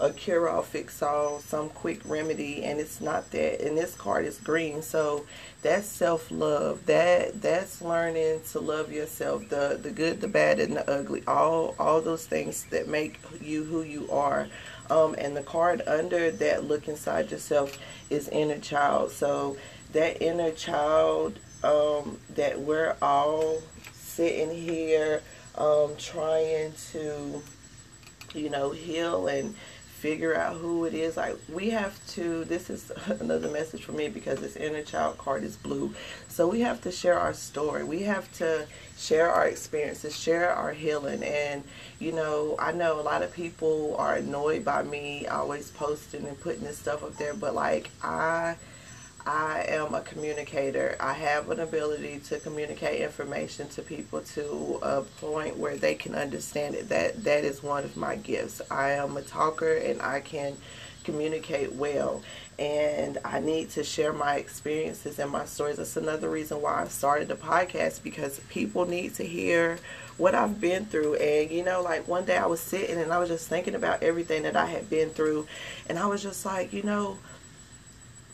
a 0.01 0.11
cure-all 0.11 0.63
fix-all 0.63 1.39
some 1.39 1.69
quick 1.69 2.01
remedy 2.05 2.63
and 2.63 2.79
it's 2.79 2.99
not 2.99 3.29
that 3.31 3.65
and 3.65 3.77
this 3.77 3.95
card 3.95 4.25
is 4.25 4.39
green. 4.39 4.81
So 4.81 5.25
that's 5.61 5.85
self-love. 5.85 6.87
That 6.87 7.41
that's 7.41 7.81
learning 7.81 8.41
to 8.51 8.59
love 8.59 8.91
yourself 8.91 9.47
the 9.49 9.79
the 9.81 9.91
good 9.91 10.19
the 10.19 10.27
bad 10.27 10.59
and 10.59 10.75
the 10.75 10.89
ugly. 10.89 11.23
All 11.27 11.75
all 11.77 12.01
those 12.01 12.25
things 12.25 12.65
that 12.65 12.87
make 12.87 13.19
you 13.39 13.63
who 13.63 13.83
you 13.83 14.09
are. 14.11 14.47
Um, 14.89 15.15
and 15.17 15.37
the 15.37 15.43
card 15.43 15.83
under 15.87 16.31
that 16.31 16.65
look 16.65 16.87
inside 16.87 17.31
yourself 17.31 17.77
is 18.09 18.27
inner 18.29 18.59
child. 18.59 19.11
So 19.11 19.55
that 19.93 20.21
inner 20.21 20.51
child 20.51 21.39
um, 21.63 22.17
that 22.35 22.59
we're 22.59 22.95
all 23.01 23.61
sitting 23.93 24.49
here 24.49 25.21
um, 25.55 25.91
trying 25.97 26.73
to 26.91 27.41
you 28.33 28.49
know 28.49 28.71
heal 28.71 29.27
and 29.27 29.55
figure 30.01 30.35
out 30.35 30.55
who 30.55 30.85
it 30.85 30.95
is. 30.95 31.15
Like 31.15 31.37
we 31.53 31.69
have 31.69 31.95
to. 32.15 32.43
This 32.45 32.69
is 32.69 32.91
another 33.19 33.49
message 33.49 33.85
for 33.85 33.91
me 33.91 34.09
because 34.09 34.39
this 34.39 34.55
inner 34.55 34.81
child 34.81 35.19
card 35.19 35.43
is 35.43 35.55
blue. 35.55 35.93
So 36.27 36.47
we 36.47 36.61
have 36.61 36.81
to 36.81 36.91
share 36.91 37.19
our 37.19 37.33
story. 37.33 37.83
We 37.83 38.01
have 38.03 38.31
to 38.39 38.65
share 38.97 39.29
our 39.31 39.47
experiences, 39.47 40.17
share 40.17 40.51
our 40.51 40.73
healing. 40.73 41.23
And 41.23 41.63
you 41.99 42.11
know, 42.13 42.55
I 42.57 42.71
know 42.71 42.99
a 42.99 43.03
lot 43.03 43.21
of 43.21 43.31
people 43.31 43.95
are 43.97 44.15
annoyed 44.15 44.65
by 44.65 44.81
me 44.81 45.27
always 45.27 45.69
posting 45.69 46.25
and 46.25 46.39
putting 46.39 46.63
this 46.63 46.79
stuff 46.79 47.03
up 47.03 47.15
there, 47.17 47.35
but 47.35 47.53
like 47.53 47.91
I 48.01 48.55
I 49.25 49.65
am 49.67 49.93
a 49.93 50.01
communicator. 50.01 50.95
I 50.99 51.13
have 51.13 51.49
an 51.49 51.59
ability 51.59 52.21
to 52.25 52.39
communicate 52.39 53.01
information 53.01 53.67
to 53.69 53.81
people 53.81 54.21
to 54.21 54.79
a 54.81 55.01
point 55.01 55.57
where 55.57 55.77
they 55.77 55.95
can 55.95 56.15
understand 56.15 56.75
it. 56.75 56.89
That 56.89 57.23
that 57.23 57.43
is 57.43 57.61
one 57.61 57.83
of 57.83 57.95
my 57.95 58.15
gifts. 58.15 58.61
I 58.71 58.91
am 58.91 59.17
a 59.17 59.21
talker 59.21 59.75
and 59.75 60.01
I 60.01 60.21
can 60.21 60.57
communicate 61.03 61.73
well 61.73 62.21
and 62.59 63.17
I 63.25 63.39
need 63.39 63.71
to 63.71 63.83
share 63.83 64.13
my 64.13 64.35
experiences 64.35 65.17
and 65.19 65.31
my 65.31 65.45
stories. 65.45 65.77
That's 65.77 65.97
another 65.97 66.29
reason 66.29 66.61
why 66.61 66.83
I 66.83 66.87
started 66.87 67.27
the 67.27 67.35
podcast 67.35 68.03
because 68.03 68.39
people 68.49 68.85
need 68.85 69.15
to 69.15 69.23
hear 69.23 69.79
what 70.17 70.35
I've 70.35 70.61
been 70.61 70.85
through. 70.85 71.15
And 71.15 71.51
you 71.51 71.63
know, 71.63 71.81
like 71.81 72.07
one 72.07 72.25
day 72.25 72.37
I 72.37 72.45
was 72.45 72.59
sitting 72.59 72.97
and 72.97 73.11
I 73.11 73.19
was 73.19 73.29
just 73.29 73.47
thinking 73.47 73.75
about 73.75 74.03
everything 74.03 74.43
that 74.43 74.55
I 74.55 74.65
had 74.65 74.89
been 74.89 75.09
through 75.09 75.47
and 75.89 75.99
I 75.99 76.07
was 76.07 76.23
just 76.23 76.45
like, 76.45 76.73
you 76.73 76.83
know, 76.83 77.17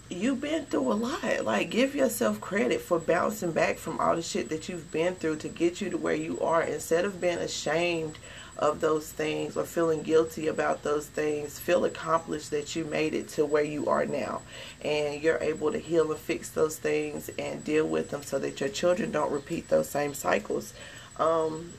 you've 0.09 0.41
been 0.41 0.65
through 0.65 0.91
a 0.91 0.93
lot. 0.93 1.45
Like, 1.45 1.69
give 1.69 1.95
yourself 1.95 2.39
credit 2.41 2.81
for 2.81 2.99
bouncing 2.99 3.51
back 3.51 3.77
from 3.77 3.99
all 3.99 4.15
the 4.15 4.21
shit 4.21 4.49
that 4.49 4.69
you've 4.69 4.91
been 4.91 5.15
through 5.15 5.37
to 5.37 5.49
get 5.49 5.81
you 5.81 5.89
to 5.89 5.97
where 5.97 6.15
you 6.15 6.39
are. 6.39 6.61
Instead 6.61 7.05
of 7.05 7.21
being 7.21 7.37
ashamed 7.37 8.17
of 8.57 8.81
those 8.81 9.11
things 9.11 9.55
or 9.55 9.63
feeling 9.63 10.01
guilty 10.01 10.47
about 10.47 10.83
those 10.83 11.07
things, 11.07 11.59
feel 11.59 11.85
accomplished 11.85 12.51
that 12.51 12.75
you 12.75 12.85
made 12.85 13.13
it 13.13 13.27
to 13.29 13.45
where 13.45 13.63
you 13.63 13.87
are 13.87 14.05
now. 14.05 14.41
And 14.83 15.21
you're 15.21 15.39
able 15.41 15.71
to 15.71 15.79
heal 15.79 16.11
and 16.11 16.19
fix 16.19 16.49
those 16.49 16.77
things 16.77 17.29
and 17.37 17.63
deal 17.63 17.87
with 17.87 18.09
them 18.09 18.23
so 18.23 18.39
that 18.39 18.59
your 18.59 18.69
children 18.69 19.11
don't 19.11 19.31
repeat 19.31 19.69
those 19.69 19.89
same 19.89 20.13
cycles. 20.13 20.73
Um, 21.17 21.73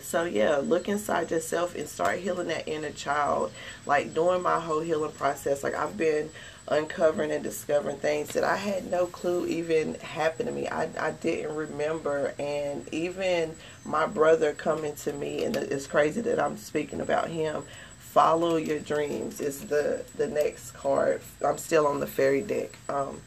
so 0.00 0.24
yeah 0.24 0.56
look 0.56 0.88
inside 0.88 1.30
yourself 1.30 1.74
and 1.74 1.88
start 1.88 2.18
healing 2.18 2.48
that 2.48 2.68
inner 2.68 2.90
child 2.90 3.50
like 3.86 4.12
during 4.12 4.42
my 4.42 4.60
whole 4.60 4.80
healing 4.80 5.12
process 5.12 5.62
like 5.62 5.74
i've 5.74 5.96
been 5.96 6.28
uncovering 6.68 7.30
and 7.30 7.44
discovering 7.44 7.96
things 7.96 8.30
that 8.30 8.44
I 8.44 8.56
had 8.56 8.90
no 8.90 9.06
clue 9.06 9.46
even 9.46 9.94
happened 9.96 10.48
to 10.48 10.54
me. 10.54 10.68
I, 10.68 10.88
I 10.98 11.12
didn't 11.12 11.54
remember. 11.54 12.34
And 12.38 12.88
even 12.92 13.54
my 13.84 14.06
brother 14.06 14.52
coming 14.52 14.94
to 14.96 15.12
me, 15.12 15.44
and 15.44 15.56
it's 15.56 15.86
crazy 15.86 16.20
that 16.22 16.40
I'm 16.40 16.56
speaking 16.56 17.00
about 17.00 17.28
him. 17.28 17.62
Follow 17.98 18.56
your 18.56 18.78
dreams 18.78 19.40
is 19.40 19.66
the, 19.66 20.04
the 20.16 20.26
next 20.26 20.72
card. 20.72 21.20
I'm 21.44 21.58
still 21.58 21.86
on 21.86 22.00
the 22.00 22.06
fairy 22.06 22.40
deck. 22.40 22.76
Um, 22.88 23.20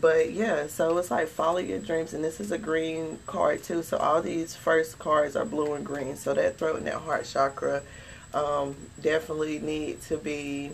but 0.00 0.32
yeah, 0.32 0.66
so 0.66 0.96
it's 0.98 1.10
like 1.10 1.28
follow 1.28 1.58
your 1.58 1.78
dreams, 1.78 2.12
and 2.12 2.22
this 2.22 2.38
is 2.40 2.52
a 2.52 2.58
green 2.58 3.18
card 3.26 3.62
too. 3.62 3.82
So 3.82 3.96
all 3.96 4.20
these 4.20 4.54
first 4.54 4.98
cards 4.98 5.36
are 5.36 5.44
blue 5.44 5.74
and 5.74 5.84
green. 5.84 6.16
So 6.16 6.34
that 6.34 6.58
throat 6.58 6.76
and 6.76 6.86
that 6.86 6.94
heart 6.94 7.24
chakra 7.24 7.82
um, 8.34 8.76
definitely 9.00 9.58
need 9.58 10.02
to 10.02 10.18
be 10.18 10.70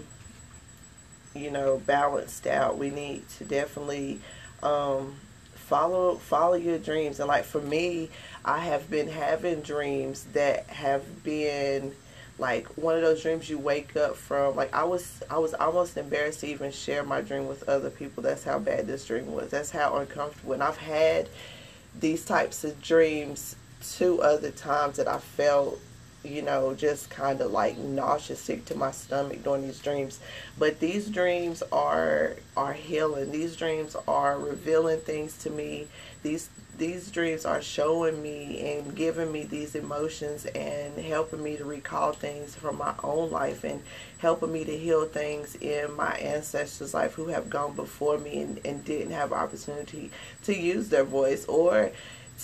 you 1.34 1.50
know, 1.50 1.80
balanced 1.86 2.46
out. 2.46 2.78
We 2.78 2.90
need 2.90 3.28
to 3.38 3.44
definitely 3.44 4.20
um, 4.62 5.16
follow 5.54 6.16
follow 6.16 6.54
your 6.54 6.78
dreams. 6.78 7.18
And 7.18 7.28
like 7.28 7.44
for 7.44 7.60
me, 7.60 8.10
I 8.44 8.58
have 8.58 8.90
been 8.90 9.08
having 9.08 9.60
dreams 9.60 10.24
that 10.32 10.66
have 10.68 11.24
been 11.24 11.92
like 12.38 12.66
one 12.76 12.96
of 12.96 13.02
those 13.02 13.22
dreams 13.22 13.48
you 13.48 13.58
wake 13.58 13.96
up 13.96 14.16
from. 14.16 14.56
Like 14.56 14.74
I 14.74 14.84
was 14.84 15.22
I 15.30 15.38
was 15.38 15.54
almost 15.54 15.96
embarrassed 15.96 16.40
to 16.40 16.46
even 16.46 16.72
share 16.72 17.02
my 17.02 17.20
dream 17.20 17.48
with 17.48 17.68
other 17.68 17.90
people. 17.90 18.22
That's 18.22 18.44
how 18.44 18.58
bad 18.58 18.86
this 18.86 19.06
dream 19.06 19.32
was. 19.32 19.50
That's 19.50 19.70
how 19.70 19.96
uncomfortable. 19.96 20.52
And 20.54 20.62
I've 20.62 20.76
had 20.76 21.28
these 21.98 22.24
types 22.24 22.64
of 22.64 22.80
dreams 22.82 23.56
two 23.82 24.22
other 24.22 24.50
times 24.50 24.96
that 24.96 25.08
I 25.08 25.18
felt 25.18 25.78
you 26.24 26.42
know, 26.42 26.74
just 26.74 27.10
kind 27.10 27.40
of 27.40 27.50
like 27.50 27.76
nauseous, 27.78 28.40
sick 28.40 28.64
to 28.66 28.74
my 28.76 28.90
stomach 28.90 29.42
during 29.42 29.62
these 29.62 29.80
dreams. 29.80 30.20
But 30.58 30.80
these 30.80 31.08
dreams 31.08 31.62
are 31.72 32.36
are 32.56 32.72
healing. 32.72 33.32
These 33.32 33.56
dreams 33.56 33.96
are 34.06 34.38
revealing 34.38 35.00
things 35.00 35.36
to 35.38 35.50
me. 35.50 35.88
These 36.22 36.48
these 36.78 37.10
dreams 37.10 37.44
are 37.44 37.60
showing 37.60 38.22
me 38.22 38.76
and 38.76 38.96
giving 38.96 39.30
me 39.30 39.44
these 39.44 39.74
emotions 39.74 40.46
and 40.46 40.98
helping 40.98 41.42
me 41.42 41.56
to 41.56 41.64
recall 41.64 42.12
things 42.12 42.54
from 42.54 42.78
my 42.78 42.94
own 43.04 43.30
life 43.30 43.62
and 43.62 43.82
helping 44.18 44.52
me 44.52 44.64
to 44.64 44.76
heal 44.76 45.04
things 45.04 45.54
in 45.56 45.94
my 45.94 46.14
ancestors' 46.14 46.94
life 46.94 47.12
who 47.14 47.26
have 47.26 47.50
gone 47.50 47.74
before 47.74 48.18
me 48.18 48.40
and, 48.40 48.60
and 48.64 48.84
didn't 48.84 49.12
have 49.12 49.32
opportunity 49.32 50.10
to 50.42 50.56
use 50.56 50.88
their 50.88 51.04
voice 51.04 51.44
or 51.44 51.92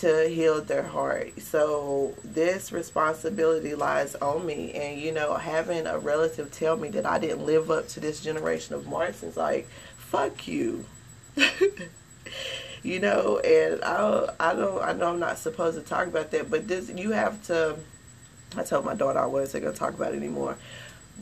to 0.01 0.29
heal 0.29 0.61
their 0.61 0.83
heart. 0.83 1.41
So 1.41 2.15
this 2.23 2.71
responsibility 2.71 3.75
lies 3.75 4.15
on 4.17 4.47
me. 4.47 4.73
And, 4.73 5.01
you 5.01 5.13
know, 5.13 5.35
having 5.35 5.87
a 5.87 5.99
relative 5.99 6.53
tell 6.53 6.77
me 6.77 6.89
that 6.91 7.05
I 7.07 7.19
didn't 7.19 7.45
live 7.45 7.71
up 7.71 7.89
to 7.89 8.01
this 8.01 8.21
generation 8.21 8.75
of 8.75 8.87
Martins, 8.87 9.37
like, 9.37 9.69
fuck 9.97 10.47
you. 10.47 10.85
you 12.83 13.01
know, 13.01 13.39
and 13.39 13.83
I, 13.83 14.29
I 14.39 14.55
don't, 14.55 14.83
I 14.83 14.93
know 14.93 15.11
I'm 15.11 15.19
not 15.19 15.39
supposed 15.39 15.77
to 15.79 15.85
talk 15.85 16.07
about 16.07 16.31
that, 16.31 16.51
but 16.51 16.69
this, 16.69 16.91
you 16.91 17.11
have 17.11 17.43
to, 17.45 17.77
I 18.57 18.63
told 18.63 18.85
my 18.85 18.95
daughter 18.95 19.19
I 19.19 19.27
wasn't 19.27 19.65
going 19.65 19.75
to 19.75 19.79
talk 19.79 19.95
about 19.95 20.15
it 20.15 20.17
anymore. 20.17 20.57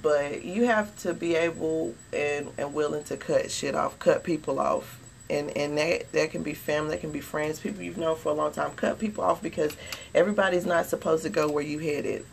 But 0.03 0.45
you 0.45 0.67
have 0.67 0.95
to 0.99 1.15
be 1.15 1.35
able 1.35 1.95
and, 2.13 2.51
and 2.59 2.75
willing 2.75 3.05
to 3.05 3.17
cut 3.17 3.51
shit 3.51 3.75
off, 3.75 3.99
cut 3.99 4.23
people 4.23 4.61
off 4.61 5.01
and 5.29 5.57
and 5.57 5.77
that 5.79 6.13
that 6.13 6.31
can 6.31 6.43
be 6.43 6.55
family, 6.55 6.91
that 6.91 7.01
can 7.01 7.13
be 7.13 7.21
friends, 7.21 7.61
people 7.61 7.83
you've 7.83 7.99
known 7.99 8.17
for 8.17 8.31
a 8.31 8.35
long 8.35 8.53
time. 8.53 8.71
Cut 8.73 8.99
people 8.99 9.25
off 9.25 9.43
because 9.43 9.77
everybody's 10.15 10.67
not 10.67 10.87
supposed 10.87 11.23
to 11.25 11.31
go 11.31 11.51
where 11.51 11.65
you 11.65 11.79
headed. 11.79 12.25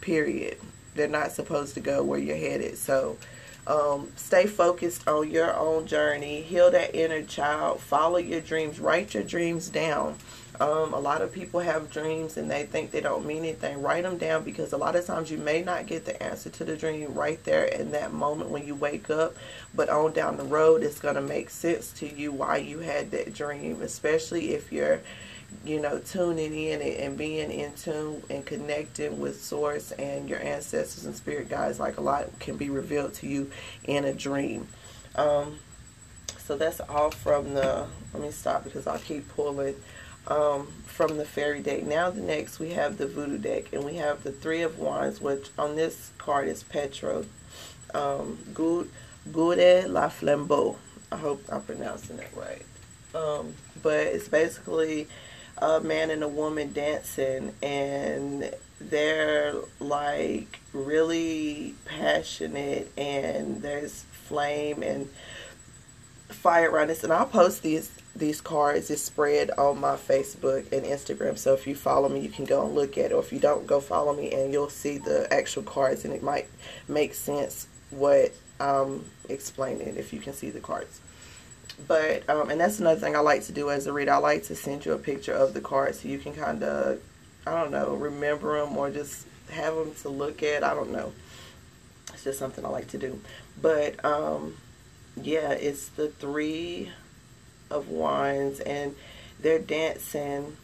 Period. 0.00 0.58
They're 0.94 1.08
not 1.08 1.32
supposed 1.32 1.74
to 1.74 1.80
go 1.80 2.02
where 2.02 2.18
you're 2.18 2.36
headed. 2.36 2.76
So 2.78 3.18
um, 3.66 4.10
stay 4.16 4.46
focused 4.46 5.06
on 5.06 5.30
your 5.30 5.54
own 5.54 5.86
journey. 5.86 6.42
Heal 6.42 6.70
that 6.70 6.94
inner 6.94 7.22
child. 7.22 7.80
Follow 7.80 8.16
your 8.16 8.40
dreams. 8.40 8.80
Write 8.80 9.14
your 9.14 9.22
dreams 9.22 9.68
down. 9.68 10.16
Um, 10.60 10.92
a 10.92 10.98
lot 10.98 11.22
of 11.22 11.32
people 11.32 11.60
have 11.60 11.90
dreams 11.90 12.36
and 12.36 12.50
they 12.50 12.64
think 12.64 12.90
they 12.90 13.00
don't 13.00 13.24
mean 13.24 13.38
anything. 13.38 13.80
Write 13.80 14.02
them 14.02 14.18
down 14.18 14.42
because 14.42 14.72
a 14.72 14.76
lot 14.76 14.96
of 14.96 15.06
times 15.06 15.30
you 15.30 15.38
may 15.38 15.62
not 15.62 15.86
get 15.86 16.04
the 16.04 16.20
answer 16.20 16.50
to 16.50 16.64
the 16.64 16.76
dream 16.76 17.14
right 17.14 17.42
there 17.44 17.64
in 17.64 17.92
that 17.92 18.12
moment 18.12 18.50
when 18.50 18.66
you 18.66 18.74
wake 18.74 19.08
up. 19.08 19.36
But 19.72 19.88
on 19.88 20.12
down 20.14 20.36
the 20.36 20.44
road, 20.44 20.82
it's 20.82 20.98
going 20.98 21.14
to 21.14 21.20
make 21.20 21.50
sense 21.50 21.92
to 21.92 22.12
you 22.12 22.32
why 22.32 22.56
you 22.56 22.80
had 22.80 23.12
that 23.12 23.34
dream, 23.34 23.82
especially 23.82 24.54
if 24.54 24.72
you're 24.72 25.00
you 25.64 25.80
know, 25.80 25.98
tuning 25.98 26.54
in 26.54 26.82
and 26.82 27.16
being 27.16 27.50
in 27.50 27.72
tune 27.74 28.22
and 28.28 28.44
connecting 28.44 29.18
with 29.18 29.40
source 29.40 29.92
and 29.92 30.28
your 30.28 30.40
ancestors 30.40 31.06
and 31.06 31.16
spirit 31.16 31.48
guides, 31.48 31.80
like 31.80 31.96
a 31.96 32.00
lot 32.00 32.26
can 32.38 32.56
be 32.56 32.68
revealed 32.68 33.14
to 33.14 33.26
you 33.26 33.50
in 33.84 34.04
a 34.04 34.12
dream. 34.12 34.68
Um, 35.14 35.58
so 36.36 36.56
that's 36.56 36.80
all 36.80 37.10
from 37.10 37.54
the, 37.54 37.86
let 38.12 38.22
me 38.22 38.30
stop 38.30 38.64
because 38.64 38.86
I'll 38.86 38.98
keep 38.98 39.28
pulling 39.28 39.74
um, 40.28 40.66
from 40.84 41.16
the 41.16 41.24
fairy 41.24 41.60
deck. 41.60 41.82
Now 41.84 42.10
the 42.10 42.20
next 42.20 42.58
we 42.58 42.70
have 42.70 42.98
the 42.98 43.06
voodoo 43.06 43.38
deck 43.38 43.72
and 43.72 43.84
we 43.84 43.94
have 43.96 44.22
the 44.22 44.32
three 44.32 44.62
of 44.62 44.78
wands 44.78 45.20
which 45.20 45.48
on 45.58 45.74
this 45.76 46.12
card 46.18 46.48
is 46.48 46.62
Petro. 46.62 47.24
Um, 47.94 48.38
Good, 48.52 48.90
Gude 49.32 49.88
la 49.88 50.08
Flambeau. 50.08 50.76
I 51.10 51.16
hope 51.16 51.42
I'm 51.48 51.62
pronouncing 51.62 52.18
that 52.18 52.36
right. 52.36 52.64
Um, 53.14 53.54
but 53.82 54.00
it's 54.00 54.28
basically 54.28 55.08
a 55.56 55.80
man 55.80 56.10
and 56.10 56.22
a 56.22 56.28
woman 56.28 56.72
dancing 56.72 57.54
and 57.62 58.54
they're 58.80 59.54
like 59.80 60.60
really 60.72 61.74
passionate 61.84 62.92
and 62.96 63.62
there's 63.62 64.04
flame 64.12 64.82
and 64.82 65.08
fire 66.28 66.70
around 66.70 66.88
this 66.88 67.02
and 67.02 67.12
I'll 67.12 67.26
post 67.26 67.62
these 67.62 67.90
these 68.18 68.40
cards 68.40 68.90
is 68.90 69.02
spread 69.02 69.50
on 69.52 69.80
my 69.80 69.96
Facebook 69.96 70.72
and 70.72 70.84
Instagram. 70.84 71.38
So 71.38 71.54
if 71.54 71.66
you 71.66 71.74
follow 71.74 72.08
me, 72.08 72.20
you 72.20 72.28
can 72.28 72.44
go 72.44 72.66
and 72.66 72.74
look 72.74 72.98
at 72.98 73.06
it. 73.06 73.12
Or 73.12 73.20
if 73.20 73.32
you 73.32 73.38
don't, 73.38 73.66
go 73.66 73.80
follow 73.80 74.14
me 74.14 74.32
and 74.32 74.52
you'll 74.52 74.68
see 74.68 74.98
the 74.98 75.32
actual 75.32 75.62
cards 75.62 76.04
and 76.04 76.12
it 76.12 76.22
might 76.22 76.48
make 76.88 77.14
sense 77.14 77.68
what 77.90 78.32
I'm 78.60 79.04
explaining 79.28 79.96
if 79.96 80.12
you 80.12 80.20
can 80.20 80.32
see 80.32 80.50
the 80.50 80.60
cards. 80.60 81.00
But, 81.86 82.28
um, 82.28 82.50
and 82.50 82.60
that's 82.60 82.80
another 82.80 82.98
thing 82.98 83.14
I 83.14 83.20
like 83.20 83.44
to 83.44 83.52
do 83.52 83.70
as 83.70 83.86
a 83.86 83.92
reader. 83.92 84.12
I 84.12 84.16
like 84.18 84.44
to 84.44 84.56
send 84.56 84.84
you 84.84 84.92
a 84.92 84.98
picture 84.98 85.34
of 85.34 85.54
the 85.54 85.60
cards 85.60 86.00
so 86.00 86.08
you 86.08 86.18
can 86.18 86.34
kind 86.34 86.62
of, 86.62 87.00
I 87.46 87.54
don't 87.54 87.70
know, 87.70 87.94
remember 87.94 88.60
them 88.60 88.76
or 88.76 88.90
just 88.90 89.26
have 89.50 89.74
them 89.74 89.94
to 90.02 90.08
look 90.08 90.42
at. 90.42 90.64
I 90.64 90.74
don't 90.74 90.90
know. 90.90 91.12
It's 92.12 92.24
just 92.24 92.38
something 92.38 92.64
I 92.64 92.68
like 92.68 92.88
to 92.88 92.98
do. 92.98 93.20
But, 93.62 94.04
um, 94.04 94.56
yeah, 95.22 95.52
it's 95.52 95.88
the 95.88 96.08
three 96.08 96.90
of 97.70 97.88
wands 97.88 98.60
and 98.60 98.94
they're 99.40 99.58
dancing. 99.58 100.56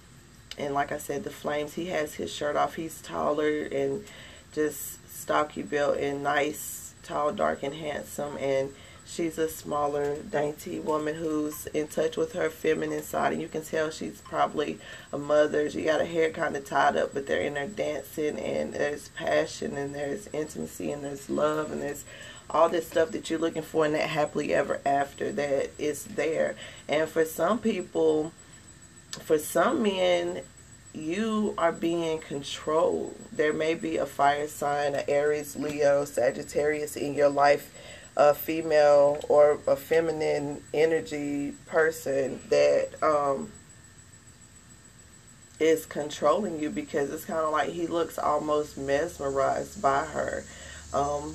And 0.59 0.75
like 0.75 0.93
I 0.93 0.99
said 0.99 1.25
the 1.25 1.31
flames 1.31 1.75
he 1.75 1.87
has 1.87 2.15
his 2.15 2.33
shirt 2.33 2.57
off. 2.57 2.75
He's 2.75 3.01
taller 3.03 3.65
and 3.65 4.05
just 4.53 5.09
stocky 5.11 5.63
built 5.63 5.99
and 5.99 6.23
nice 6.23 6.95
tall 7.03 7.33
dark 7.33 7.63
and 7.63 7.75
handsome. 7.75 8.37
And 8.39 8.73
she's 9.07 9.39
a 9.39 9.49
smaller 9.49 10.17
dainty 10.31 10.81
woman 10.81 11.15
who's 11.15 11.67
in 11.67 11.87
touch 11.87 12.17
with 12.17 12.33
her 12.33 12.49
feminine 12.49 13.03
side 13.03 13.33
and 13.33 13.43
you 13.43 13.49
can 13.49 13.63
tell 13.63 13.91
she's 13.91 14.21
probably 14.23 14.79
a 15.13 15.19
mother 15.19 15.69
she 15.69 15.85
got 15.85 16.01
her 16.01 16.07
hair 16.07 16.31
kind 16.31 16.57
of 16.57 16.65
tied 16.65 16.97
up 16.97 17.13
but 17.13 17.27
they're 17.27 17.41
in 17.41 17.55
there 17.55 17.67
dancing 17.67 18.39
and 18.39 18.73
there's 18.73 19.09
passion 19.09 19.77
and 19.77 19.95
there's 19.95 20.29
intimacy 20.33 20.91
and 20.91 21.05
there's 21.05 21.29
love 21.29 21.71
and 21.71 21.83
there's 21.83 22.05
all 22.51 22.69
this 22.69 22.87
stuff 22.87 23.11
that 23.13 23.29
you're 23.29 23.39
looking 23.39 23.63
for 23.63 23.87
in 23.87 23.93
that 23.93 24.09
happily 24.09 24.55
ever 24.55 24.81
after 24.85 25.33
that 25.33 25.71
is 25.79 26.05
there. 26.05 26.57
And 26.89 27.09
for 27.09 27.25
some 27.25 27.59
people, 27.59 28.33
for 29.11 29.39
some 29.39 29.83
men, 29.83 30.43
you 30.93 31.55
are 31.59 31.73
being 31.73 32.21
controlled. 32.21 33.17
There 33.33 33.53
may 33.53 33.75
be 33.75 33.97
a 33.97 34.07
fire 34.07 34.47
sign, 34.47 34.95
an 34.95 35.05
Aries, 35.09 35.57
Leo, 35.57 36.05
Sagittarius 36.05 36.97
in 36.97 37.15
your 37.15 37.29
life, 37.29 37.73
a 38.17 38.35
female 38.35 39.19
or 39.29 39.59
a 39.67 39.77
feminine 39.77 40.63
energy 40.73 41.53
person 41.67 42.41
that 42.49 42.91
um, 43.03 43.51
is 45.59 45.87
controlling 45.87 46.61
you 46.61 46.71
because 46.71 47.11
it's 47.11 47.25
kind 47.25 47.41
of 47.41 47.53
like 47.53 47.71
he 47.71 47.87
looks 47.87 48.19
almost 48.19 48.79
mesmerized 48.79 49.81
by 49.83 50.05
her. 50.05 50.45
Um, 50.93 51.35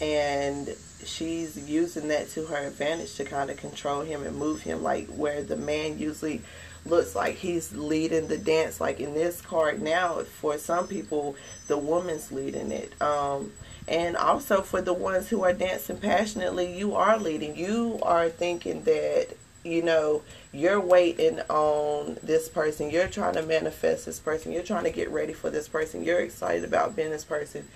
and 0.00 0.74
she's 1.04 1.56
using 1.68 2.08
that 2.08 2.28
to 2.30 2.44
her 2.46 2.66
advantage 2.66 3.14
to 3.16 3.24
kind 3.24 3.50
of 3.50 3.56
control 3.56 4.02
him 4.02 4.24
and 4.24 4.36
move 4.36 4.62
him 4.62 4.82
like 4.82 5.06
where 5.08 5.42
the 5.42 5.56
man 5.56 5.98
usually 5.98 6.40
looks 6.84 7.14
like 7.14 7.36
he's 7.36 7.72
leading 7.74 8.28
the 8.28 8.38
dance 8.38 8.80
like 8.80 9.00
in 9.00 9.14
this 9.14 9.40
card 9.40 9.80
now 9.80 10.20
for 10.22 10.58
some 10.58 10.86
people 10.86 11.36
the 11.66 11.76
woman's 11.76 12.32
leading 12.32 12.72
it 12.72 13.00
um 13.00 13.52
and 13.88 14.16
also 14.16 14.60
for 14.60 14.82
the 14.82 14.92
ones 14.92 15.28
who 15.28 15.42
are 15.42 15.52
dancing 15.52 15.96
passionately 15.96 16.76
you 16.76 16.94
are 16.94 17.18
leading. 17.18 17.56
You 17.56 17.98
are 18.02 18.28
thinking 18.28 18.82
that 18.84 19.28
you 19.64 19.82
know 19.82 20.22
you're 20.52 20.80
waiting 20.80 21.40
on 21.48 22.18
this 22.22 22.48
person. 22.48 22.90
You're 22.90 23.08
trying 23.08 23.34
to 23.34 23.42
manifest 23.42 24.06
this 24.06 24.20
person. 24.20 24.52
You're 24.52 24.62
trying 24.62 24.84
to 24.84 24.90
get 24.90 25.10
ready 25.10 25.32
for 25.32 25.50
this 25.50 25.68
person. 25.68 26.04
You're 26.04 26.20
excited 26.20 26.64
about 26.64 26.94
being 26.94 27.10
this 27.10 27.24
person 27.24 27.66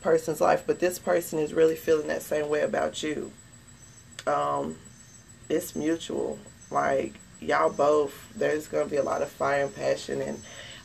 person's 0.00 0.40
life, 0.40 0.64
but 0.66 0.78
this 0.78 0.98
person 0.98 1.38
is 1.38 1.52
really 1.52 1.76
feeling 1.76 2.08
that 2.08 2.22
same 2.22 2.48
way 2.48 2.62
about 2.62 3.02
you. 3.02 3.32
Um, 4.26 4.76
it's 5.48 5.74
mutual. 5.76 6.38
Like 6.70 7.14
y'all 7.40 7.70
both, 7.70 8.32
there's 8.34 8.68
gonna 8.68 8.86
be 8.86 8.96
a 8.96 9.02
lot 9.02 9.22
of 9.22 9.28
fire 9.28 9.64
and 9.64 9.74
passion, 9.74 10.20
and 10.22 10.42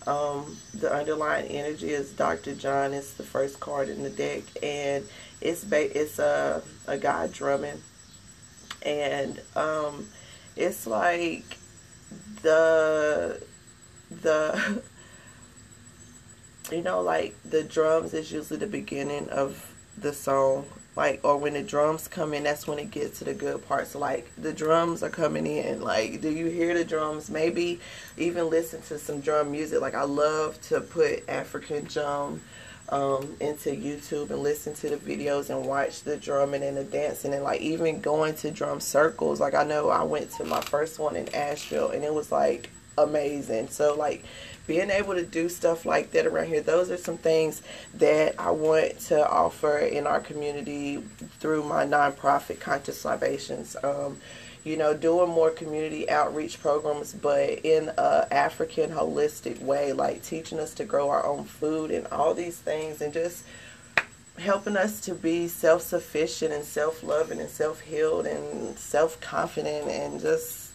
um, 0.07 0.57
the 0.73 0.93
underlying 0.93 1.47
energy 1.47 1.89
is 1.89 2.11
Dr. 2.11 2.55
John. 2.55 2.93
It's 2.93 3.13
the 3.13 3.23
first 3.23 3.59
card 3.59 3.89
in 3.89 4.03
the 4.03 4.09
deck, 4.09 4.43
and 4.61 5.05
it's 5.41 5.63
ba- 5.63 5.99
it's 5.99 6.19
a 6.19 6.61
a 6.87 6.97
guy 6.97 7.27
drumming, 7.27 7.81
and 8.81 9.41
um, 9.55 10.07
it's 10.55 10.85
like 10.85 11.57
the 12.41 13.41
the 14.09 14.81
you 16.71 16.81
know, 16.81 17.01
like 17.01 17.35
the 17.43 17.63
drums 17.63 18.13
is 18.13 18.31
usually 18.31 18.59
the 18.59 18.67
beginning 18.67 19.29
of 19.29 19.73
the 19.97 20.13
song. 20.13 20.65
Like, 20.95 21.21
or 21.23 21.37
when 21.37 21.53
the 21.53 21.63
drums 21.63 22.07
come 22.07 22.33
in, 22.33 22.43
that's 22.43 22.67
when 22.67 22.77
it 22.77 22.91
gets 22.91 23.19
to 23.19 23.25
the 23.25 23.33
good 23.33 23.67
parts. 23.67 23.95
Like, 23.95 24.29
the 24.37 24.53
drums 24.53 25.01
are 25.01 25.09
coming 25.09 25.47
in. 25.47 25.81
Like, 25.81 26.21
do 26.21 26.29
you 26.29 26.47
hear 26.47 26.73
the 26.73 26.85
drums? 26.85 27.29
Maybe 27.29 27.79
even 28.17 28.49
listen 28.49 28.81
to 28.83 28.99
some 28.99 29.19
drum 29.19 29.51
music. 29.51 29.81
Like, 29.81 29.95
I 29.95 30.03
love 30.03 30.61
to 30.63 30.81
put 30.81 31.27
African 31.27 31.85
drum 31.85 32.41
um, 32.89 33.35
into 33.39 33.71
YouTube 33.71 34.29
and 34.29 34.39
listen 34.43 34.73
to 34.75 34.89
the 34.89 34.97
videos 34.97 35.49
and 35.49 35.65
watch 35.65 36.03
the 36.03 36.17
drumming 36.17 36.63
and 36.63 36.77
the 36.77 36.83
dancing 36.83 37.33
and 37.33 37.43
like 37.43 37.61
even 37.61 38.01
going 38.01 38.35
to 38.35 38.51
drum 38.51 38.79
circles. 38.79 39.39
Like, 39.39 39.55
I 39.55 39.63
know 39.63 39.89
I 39.89 40.03
went 40.03 40.31
to 40.31 40.43
my 40.43 40.61
first 40.61 40.99
one 40.99 41.15
in 41.15 41.33
Asheville 41.33 41.89
and 41.89 42.03
it 42.03 42.13
was 42.13 42.31
like 42.31 42.69
amazing. 42.97 43.69
So, 43.69 43.95
like, 43.95 44.23
being 44.65 44.89
able 44.89 45.13
to 45.13 45.25
do 45.25 45.49
stuff 45.49 45.85
like 45.85 46.11
that 46.11 46.25
around 46.25 46.47
here, 46.47 46.61
those 46.61 46.89
are 46.89 46.97
some 46.97 47.17
things 47.17 47.61
that 47.95 48.39
I 48.39 48.51
want 48.51 48.99
to 49.01 49.29
offer 49.29 49.77
in 49.77 50.07
our 50.07 50.19
community 50.19 51.03
through 51.39 51.63
my 51.63 51.85
nonprofit 51.85 52.59
Conscious 52.59 53.03
Libations. 53.03 53.75
Um, 53.83 54.17
you 54.63 54.77
know, 54.77 54.93
doing 54.93 55.29
more 55.29 55.49
community 55.49 56.09
outreach 56.09 56.61
programs, 56.61 57.13
but 57.13 57.49
in 57.65 57.91
a 57.97 58.27
African 58.31 58.91
holistic 58.91 59.61
way, 59.61 59.91
like 59.91 60.23
teaching 60.23 60.57
us 60.57 60.73
to 60.75 60.85
grow 60.85 61.09
our 61.09 61.25
own 61.25 61.43
food 61.43 61.91
and 61.91 62.07
all 62.07 62.33
these 62.33 62.57
things, 62.57 63.01
and 63.01 63.13
just 63.13 63.43
helping 64.39 64.77
us 64.77 65.01
to 65.01 65.13
be 65.13 65.49
self-sufficient 65.49 66.53
and 66.53 66.63
self-loving 66.63 67.41
and 67.41 67.49
self-healed 67.49 68.25
and 68.25 68.77
self-confident 68.79 69.89
and 69.89 70.21
just 70.21 70.71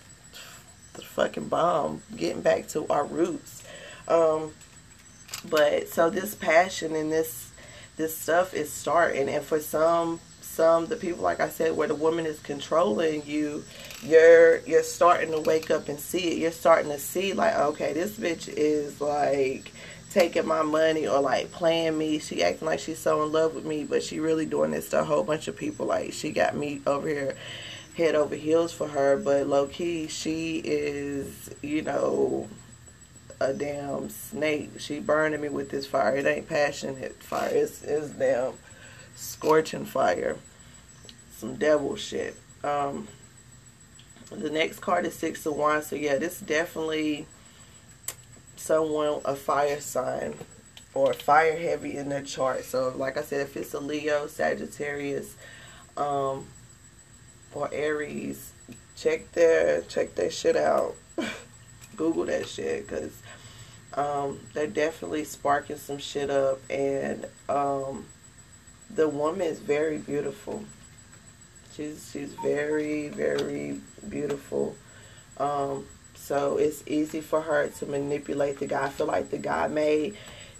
the 0.92 1.03
fucking 1.03 1.48
bomb, 1.48 2.03
getting 2.14 2.42
back 2.42 2.68
to 2.68 2.87
our 2.88 3.07
roots. 3.07 3.64
Um, 4.09 4.53
but 5.49 5.88
so 5.88 6.11
this 6.11 6.35
passion 6.35 6.94
and 6.97 7.12
this 7.12 7.51
this 7.97 8.16
stuff 8.16 8.55
is 8.55 8.73
starting, 8.73 9.29
and 9.29 9.44
for 9.44 9.61
some 9.61 10.21
some 10.40 10.87
the 10.87 10.97
people 10.97 11.23
like 11.23 11.40
I 11.40 11.49
said, 11.49 11.77
where 11.77 11.88
the 11.88 11.94
woman 11.94 12.27
is 12.27 12.40
controlling 12.40 13.25
you, 13.27 13.64
you're 14.03 14.59
you're 14.61 14.83
starting 14.83 15.31
to 15.33 15.40
wake 15.40 15.71
up 15.71 15.88
and 15.88 16.01
see 16.01 16.33
it. 16.33 16.38
You're 16.38 16.51
starting 16.51 16.90
to 16.90 16.99
see 16.99 17.33
like, 17.33 17.57
okay, 17.57 17.92
this 17.92 18.16
bitch 18.16 18.49
is 18.49 19.01
like 19.01 19.71
taking 20.11 20.47
my 20.47 20.62
money 20.62 21.07
or 21.07 21.21
like 21.21 21.53
playing 21.53 21.99
me. 21.99 22.18
She 22.18 22.42
acting 22.42 22.66
like 22.66 22.81
she's 22.81 22.99
so 22.99 23.23
in 23.25 23.33
love 23.33 23.55
with 23.55 23.64
me, 23.64 23.85
but 23.85 24.03
she 24.03 24.21
really 24.21 24.47
doing 24.47 24.71
this 24.71 24.88
to 24.90 25.01
a 25.01 25.05
whole 25.05 25.23
bunch 25.23 25.49
of 25.49 25.57
people. 25.57 25.87
Like 25.87 26.12
she 26.12 26.33
got 26.33 26.57
me 26.57 26.81
over 26.87 27.09
here 27.09 27.37
head 27.99 28.14
over 28.14 28.37
heels 28.37 28.73
for 28.73 28.87
her, 28.87 29.16
but 29.16 29.49
low 29.49 29.66
key, 29.66 30.07
she 30.07 30.62
is, 30.64 31.51
you 31.62 31.83
know, 31.83 32.49
a 33.40 33.53
damn 33.53 34.09
snake. 34.09 34.72
She 34.79 35.01
burning 35.01 35.40
me 35.40 35.48
with 35.48 35.70
this 35.70 35.87
fire. 35.87 36.16
It 36.16 36.27
ain't 36.27 36.48
passionate 36.48 37.22
fire. 37.22 37.51
It's, 37.53 37.83
it's 37.83 38.11
damn 38.11 38.55
scorching 39.14 39.85
fire. 39.85 40.37
Some 41.37 41.57
devil 41.57 41.96
shit. 41.96 42.37
Um, 42.64 43.09
the 44.31 44.51
next 44.51 44.81
card 44.81 45.07
is 45.07 45.14
Six 45.14 45.46
of 45.46 45.57
Wands. 45.57 45.87
So 45.87 45.96
yeah, 45.96 46.16
this 46.16 46.40
definitely 46.40 47.27
someone, 48.57 49.20
a 49.24 49.35
fire 49.35 49.81
sign 49.81 50.35
or 50.94 51.14
fire 51.14 51.57
heavy 51.57 51.96
in 51.96 52.09
their 52.09 52.22
chart. 52.22 52.64
So 52.64 52.92
like 52.96 53.16
I 53.16 53.22
said, 53.22 53.40
if 53.42 53.57
it's 53.57 53.74
a 53.74 53.81
Leo, 53.81 54.27
Sagittarius, 54.27 55.37
um, 55.96 56.46
or 57.55 57.70
Aries, 57.72 58.53
check 58.96 59.31
their 59.33 59.83
check 59.83 60.14
their 60.14 60.31
shit 60.31 60.57
out. 60.57 60.94
Google 61.96 62.27
that 62.27 62.46
shit 62.46 62.87
because 62.87 63.22
um, 63.99 64.39
they're 64.55 64.69
definitely 64.69 65.25
sparking 65.25 65.77
some 65.77 65.99
shit 65.99 66.31
up, 66.31 66.61
and 66.71 67.27
um, 67.49 68.07
the 68.89 69.09
woman 69.09 69.41
is 69.41 69.59
very 69.59 69.99
beautiful. 69.99 70.65
She's 71.75 72.09
she's 72.13 72.33
very 72.35 73.09
very 73.09 73.81
beautiful. 74.09 74.77
Um, 75.39 75.87
so 76.15 76.59
it's 76.59 76.85
easy 76.87 77.21
for 77.21 77.41
her 77.41 77.69
to 77.69 77.87
manipulate 77.87 78.61
the 78.61 78.67
guy. 78.69 78.85
I 78.85 78.89
feel 78.89 79.09
like 79.09 79.31
the 79.31 79.39
guy 79.39 79.67
may, 79.67 80.13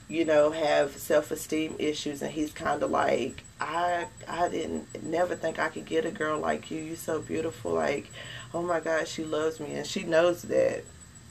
you 0.09 0.25
know, 0.25 0.51
have 0.51 0.97
self 0.97 1.31
esteem 1.31 1.77
issues, 1.79 2.23
and 2.23 2.33
he's 2.33 2.51
kind 2.51 2.83
of 2.83 2.91
like, 2.91 3.45
I 3.61 4.07
I 4.27 4.49
didn't 4.49 5.05
never 5.05 5.37
think 5.37 5.61
I 5.61 5.69
could 5.69 5.87
get 5.87 6.05
a 6.05 6.11
girl 6.11 6.41
like 6.41 6.73
you. 6.73 6.81
You're 6.81 6.97
so 6.97 7.21
beautiful. 7.21 7.73
Like, 7.73 8.11
oh 8.53 8.63
my 8.63 8.81
God, 8.81 9.07
she 9.07 9.23
loves 9.23 9.61
me, 9.61 9.75
and 9.75 9.87
she 9.87 10.03
knows 10.03 10.43
that. 10.43 10.83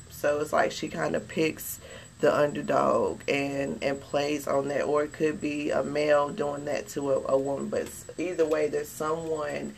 So 0.09 0.39
it's 0.39 0.53
like 0.53 0.71
she 0.71 0.87
kind 0.87 1.13
of 1.15 1.27
picks 1.27 1.79
the 2.19 2.35
underdog 2.35 3.21
and 3.27 3.81
and 3.83 4.01
plays 4.01 4.47
on 4.47 4.67
that, 4.69 4.83
or 4.83 5.03
it 5.03 5.13
could 5.13 5.39
be 5.39 5.71
a 5.71 5.83
male 5.83 6.29
doing 6.29 6.65
that 6.65 6.87
to 6.89 7.11
a, 7.11 7.33
a 7.33 7.37
woman. 7.37 7.69
But 7.69 7.89
either 8.17 8.45
way, 8.45 8.67
there's 8.67 8.89
someone 8.89 9.75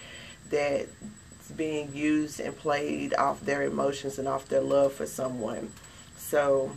that's 0.50 0.88
being 1.56 1.94
used 1.94 2.40
and 2.40 2.56
played 2.58 3.14
off 3.16 3.42
their 3.42 3.64
emotions 3.64 4.20
and 4.20 4.28
off 4.28 4.48
their 4.48 4.62
love 4.62 4.94
for 4.94 5.06
someone. 5.06 5.72
So 6.18 6.72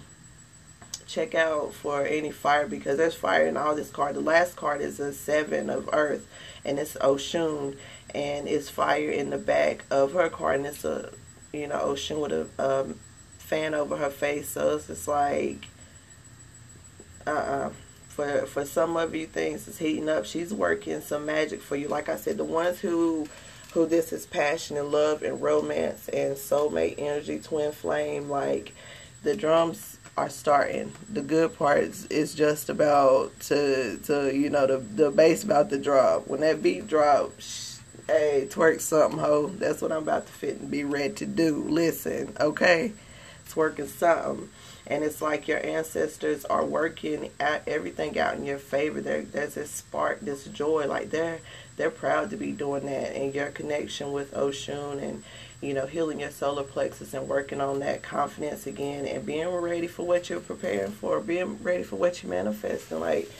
check 1.07 1.35
out 1.35 1.75
for 1.75 2.07
any 2.07 2.31
fire 2.31 2.67
because 2.67 2.97
there's 2.97 3.15
fire 3.15 3.47
in 3.47 3.57
all 3.57 3.75
this 3.75 3.91
card. 3.91 4.17
The 4.17 4.21
last 4.21 4.57
card 4.57 4.81
is 4.81 4.99
a 4.99 5.13
seven 5.13 5.69
of 5.69 5.91
earth 5.93 6.27
and 6.65 6.79
it's 6.79 6.95
Oshun 6.95 7.77
and 8.15 8.49
it's 8.49 8.69
fire 8.71 9.11
in 9.11 9.31
the 9.31 9.39
back 9.39 9.85
of 9.91 10.13
her 10.15 10.29
card 10.29 10.57
and 10.57 10.67
it's 10.67 10.85
a 10.85 11.13
you 11.53 11.67
know 11.67 11.81
ocean 11.81 12.21
with 12.21 12.33
a 12.33 12.49
um, 12.59 12.99
fan 13.43 13.75
over 13.75 13.97
her 13.97 14.11
face 14.11 14.49
so 14.49 14.77
it's 14.77 14.87
just 14.87 15.09
like 15.09 15.69
uh-uh 17.27 17.71
for 18.09 18.47
for 18.47 18.65
some 18.65 18.97
of 18.97 19.15
you 19.15 19.27
things 19.27 19.67
is 19.69 19.79
heating 19.79 20.09
up 20.09 20.25
she's 20.25 20.53
working 20.53 21.01
some 21.01 21.27
magic 21.27 21.61
for 21.61 21.77
you 21.77 21.89
like 21.89 22.09
I 22.09 22.17
said 22.17 22.37
the 22.37 22.45
ones 22.45 22.81
who 22.81 23.27
who 23.73 23.87
this 23.87 24.13
is 24.13 24.27
passion 24.27 24.77
and 24.77 24.91
love 24.91 25.23
and 25.23 25.41
romance 25.41 26.09
and 26.09 26.37
soulmate 26.37 26.97
energy 26.99 27.39
twin 27.39 27.73
flame 27.73 28.29
like 28.29 28.73
the 29.23 29.37
drums 29.37 29.99
are 30.17 30.29
starting. 30.29 30.93
The 31.09 31.23
good 31.23 31.57
part 31.57 31.79
is, 31.85 32.07
is 32.07 32.35
just 32.35 32.69
about 32.69 33.39
to 33.41 33.99
to 34.05 34.35
you 34.35 34.51
know 34.51 34.67
the 34.67 34.79
the 34.79 35.11
bass 35.11 35.45
about 35.45 35.71
to 35.71 35.79
drop. 35.79 36.27
When 36.27 36.41
that 36.41 36.63
beat 36.63 36.87
drops, 36.87 37.81
hey, 38.07 38.47
twerk 38.51 38.81
something, 38.81 39.19
ho. 39.19 39.49
That's 39.49 39.81
what 39.81 39.93
I'm 39.93 40.03
about 40.03 40.27
to 40.27 40.33
fit 40.33 40.61
and 40.61 40.71
be 40.71 40.85
ready 40.85 41.15
to 41.15 41.27
do. 41.27 41.65
Listen, 41.69 42.37
okay, 42.41 42.93
twerking 43.53 43.89
something. 43.89 44.49
And 44.87 45.05
it's 45.05 45.23
like 45.23 45.47
your 45.47 45.65
ancestors 45.65 46.45
are 46.47 46.65
working 46.65 47.31
at 47.39 47.67
everything 47.69 48.19
out 48.19 48.35
in 48.37 48.45
your 48.45 48.59
favor. 48.59 49.01
There, 49.01 49.23
there's 49.23 49.55
this 49.55 49.71
spark, 49.71 50.21
this 50.21 50.45
joy. 50.47 50.87
Like 50.87 51.11
they're 51.11 51.41
they're 51.77 51.91
proud 51.91 52.31
to 52.31 52.37
be 52.37 52.53
doing 52.53 52.87
that. 52.87 53.15
And 53.17 53.35
your 53.35 53.51
connection 53.51 54.13
with 54.13 54.35
Oshun 54.35 55.03
and 55.03 55.23
you 55.63 55.75
know, 55.75 55.87
healing 55.87 56.19
your 56.19 56.31
solar 56.31 56.65
plexus 56.65 57.15
and 57.15 57.29
working 57.29 57.61
on 57.61 57.79
that 57.79 58.03
confidence 58.03 58.67
again 58.67 59.07
and 59.07 59.25
being 59.25 59.49
ready 59.49 59.87
for 59.87 60.05
what 60.05 60.29
you're 60.29 60.41
preparing 60.41 60.91
for, 60.91 61.21
being 61.21 61.63
ready 61.63 61.85
for 61.85 61.95
what 61.97 62.21
you're 62.21 62.31
manifesting. 62.31 62.99
Like, 62.99 63.31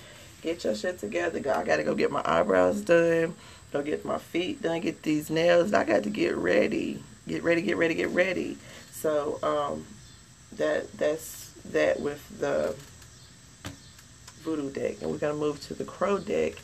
get 0.41 0.63
your 0.63 0.77
shit 0.77 0.99
together. 0.99 1.41
God 1.41 1.57
I 1.57 1.65
got 1.65 1.77
to 1.77 1.83
go 1.83 1.97
get 1.97 2.13
my 2.13 2.23
eyebrows 2.25 2.81
done, 2.83 3.35
go 3.73 3.83
get 3.83 4.05
my 4.05 4.19
feet 4.19 4.63
done, 4.63 4.81
get 4.81 5.03
these 5.03 5.31
nails. 5.31 5.75
I 5.75 5.83
got 5.83 6.05
to 6.05 6.11
get 6.11 6.37
ready. 6.37 7.03
Get 7.27 7.43
ready, 7.43 7.61
get 7.61 7.77
ready, 7.77 7.95
get 7.95 8.11
ready. 8.11 8.57
So, 8.93 9.39
um, 9.43 9.85
that 10.57 10.93
that's 10.99 11.51
that 11.71 12.01
with 12.01 12.39
the 12.39 12.75
voodoo 14.43 14.71
deck. 14.71 15.01
And 15.01 15.11
we're 15.11 15.19
going 15.19 15.35
to 15.35 15.41
move 15.41 15.61
to 15.69 15.75
the 15.75 15.85
crow 15.85 16.19
deck. 16.19 16.55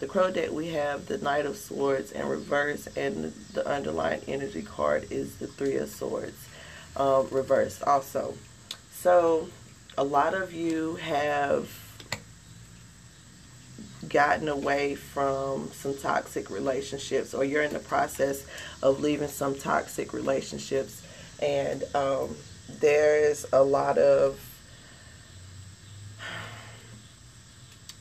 The 0.00 0.06
Crow 0.06 0.30
deck, 0.30 0.50
we 0.50 0.68
have 0.68 1.04
the 1.04 1.18
Knight 1.18 1.44
of 1.44 1.58
Swords 1.58 2.10
in 2.12 2.26
reverse, 2.26 2.86
and 2.96 3.34
the 3.52 3.68
underlying 3.68 4.22
energy 4.26 4.62
card 4.62 5.06
is 5.10 5.36
the 5.36 5.46
Three 5.46 5.76
of 5.76 5.90
Swords 5.90 6.48
um, 6.96 7.28
reversed 7.30 7.82
also. 7.82 8.34
So, 8.90 9.50
a 9.98 10.02
lot 10.02 10.32
of 10.32 10.54
you 10.54 10.94
have 10.96 11.68
gotten 14.08 14.48
away 14.48 14.94
from 14.94 15.70
some 15.72 15.94
toxic 15.98 16.48
relationships, 16.48 17.34
or 17.34 17.44
you're 17.44 17.62
in 17.62 17.74
the 17.74 17.78
process 17.78 18.46
of 18.82 19.00
leaving 19.00 19.28
some 19.28 19.54
toxic 19.54 20.14
relationships, 20.14 21.02
and 21.42 21.84
um, 21.94 22.34
there's 22.78 23.46
a 23.52 23.62
lot 23.62 23.98
of 23.98 24.38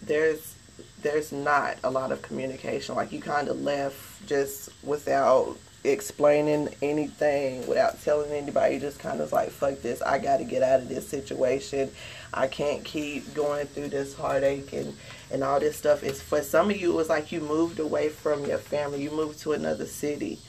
there's 0.01 0.55
there's 1.01 1.31
not 1.31 1.77
a 1.83 1.89
lot 1.89 2.11
of 2.11 2.21
communication. 2.21 2.95
Like 2.95 3.11
you 3.11 3.21
kind 3.21 3.47
of 3.47 3.61
left 3.61 4.27
just 4.27 4.69
without 4.83 5.57
explaining 5.83 6.69
anything, 6.81 7.65
without 7.67 8.01
telling 8.03 8.31
anybody. 8.31 8.75
You 8.75 8.79
just 8.81 8.99
kind 8.99 9.21
of 9.21 9.31
like, 9.31 9.49
fuck 9.49 9.81
this. 9.81 10.01
I 10.01 10.19
got 10.19 10.37
to 10.37 10.43
get 10.43 10.61
out 10.61 10.81
of 10.81 10.89
this 10.89 11.07
situation. 11.07 11.89
I 12.33 12.47
can't 12.47 12.83
keep 12.83 13.33
going 13.33 13.65
through 13.67 13.89
this 13.89 14.13
heartache 14.13 14.73
and 14.73 14.95
and 15.31 15.43
all 15.43 15.59
this 15.59 15.77
stuff. 15.77 16.03
It's 16.03 16.21
for 16.21 16.41
some 16.41 16.69
of 16.69 16.77
you. 16.77 16.91
It 16.91 16.95
was 16.95 17.09
like 17.09 17.31
you 17.31 17.39
moved 17.39 17.79
away 17.79 18.09
from 18.09 18.45
your 18.45 18.57
family. 18.57 19.01
You 19.01 19.11
moved 19.11 19.39
to 19.39 19.53
another 19.53 19.85
city. 19.85 20.39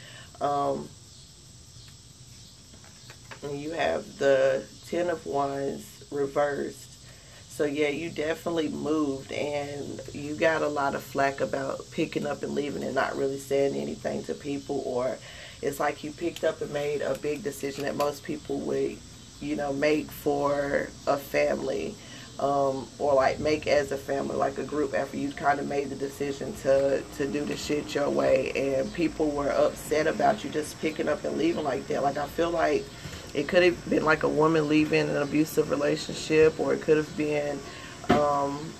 Um, 0.40 0.88
and 3.42 3.58
you 3.58 3.72
have 3.72 4.18
the 4.18 4.64
Ten 4.86 5.08
of 5.08 5.24
Wands 5.26 6.04
reversed 6.10 6.90
so 7.60 7.66
yeah, 7.66 7.88
you 7.88 8.08
definitely 8.08 8.70
moved 8.70 9.32
and 9.32 10.00
you 10.14 10.34
got 10.34 10.62
a 10.62 10.66
lot 10.66 10.94
of 10.94 11.02
flack 11.02 11.42
about 11.42 11.82
picking 11.90 12.26
up 12.26 12.42
and 12.42 12.54
leaving 12.54 12.82
and 12.82 12.94
not 12.94 13.14
really 13.18 13.36
saying 13.36 13.74
anything 13.74 14.22
to 14.22 14.32
people 14.32 14.82
or 14.86 15.18
it's 15.60 15.78
like 15.78 16.02
you 16.02 16.10
picked 16.10 16.42
up 16.42 16.62
and 16.62 16.72
made 16.72 17.02
a 17.02 17.18
big 17.18 17.42
decision 17.42 17.84
that 17.84 17.96
most 17.96 18.24
people 18.24 18.60
would, 18.60 18.96
you 19.42 19.56
know, 19.56 19.74
make 19.74 20.10
for 20.10 20.88
a 21.06 21.18
family. 21.18 21.94
Um, 22.38 22.88
or 22.98 23.12
like 23.12 23.40
make 23.40 23.66
as 23.66 23.92
a 23.92 23.98
family, 23.98 24.36
like 24.36 24.56
a 24.56 24.64
group 24.64 24.94
after 24.94 25.18
you 25.18 25.30
kind 25.30 25.60
of 25.60 25.68
made 25.68 25.90
the 25.90 25.96
decision 25.96 26.54
to, 26.62 27.02
to 27.18 27.26
do 27.26 27.44
the 27.44 27.58
shit 27.58 27.94
your 27.94 28.08
way 28.08 28.52
and 28.56 28.90
people 28.94 29.30
were 29.30 29.50
upset 29.50 30.06
about 30.06 30.42
you 30.42 30.48
just 30.48 30.80
picking 30.80 31.10
up 31.10 31.24
and 31.24 31.36
leaving 31.36 31.64
like 31.64 31.86
that. 31.88 32.02
Like 32.02 32.16
I 32.16 32.26
feel 32.26 32.48
like 32.48 32.86
it 33.34 33.48
could 33.48 33.62
have 33.62 33.88
been 33.88 34.04
like 34.04 34.22
a 34.22 34.28
woman 34.28 34.68
leaving 34.68 35.08
an 35.08 35.16
abusive 35.16 35.70
relationship, 35.70 36.58
or 36.58 36.74
it 36.74 36.82
could 36.82 36.96
have 36.96 37.16
been 37.16 37.58
um, 38.08 38.72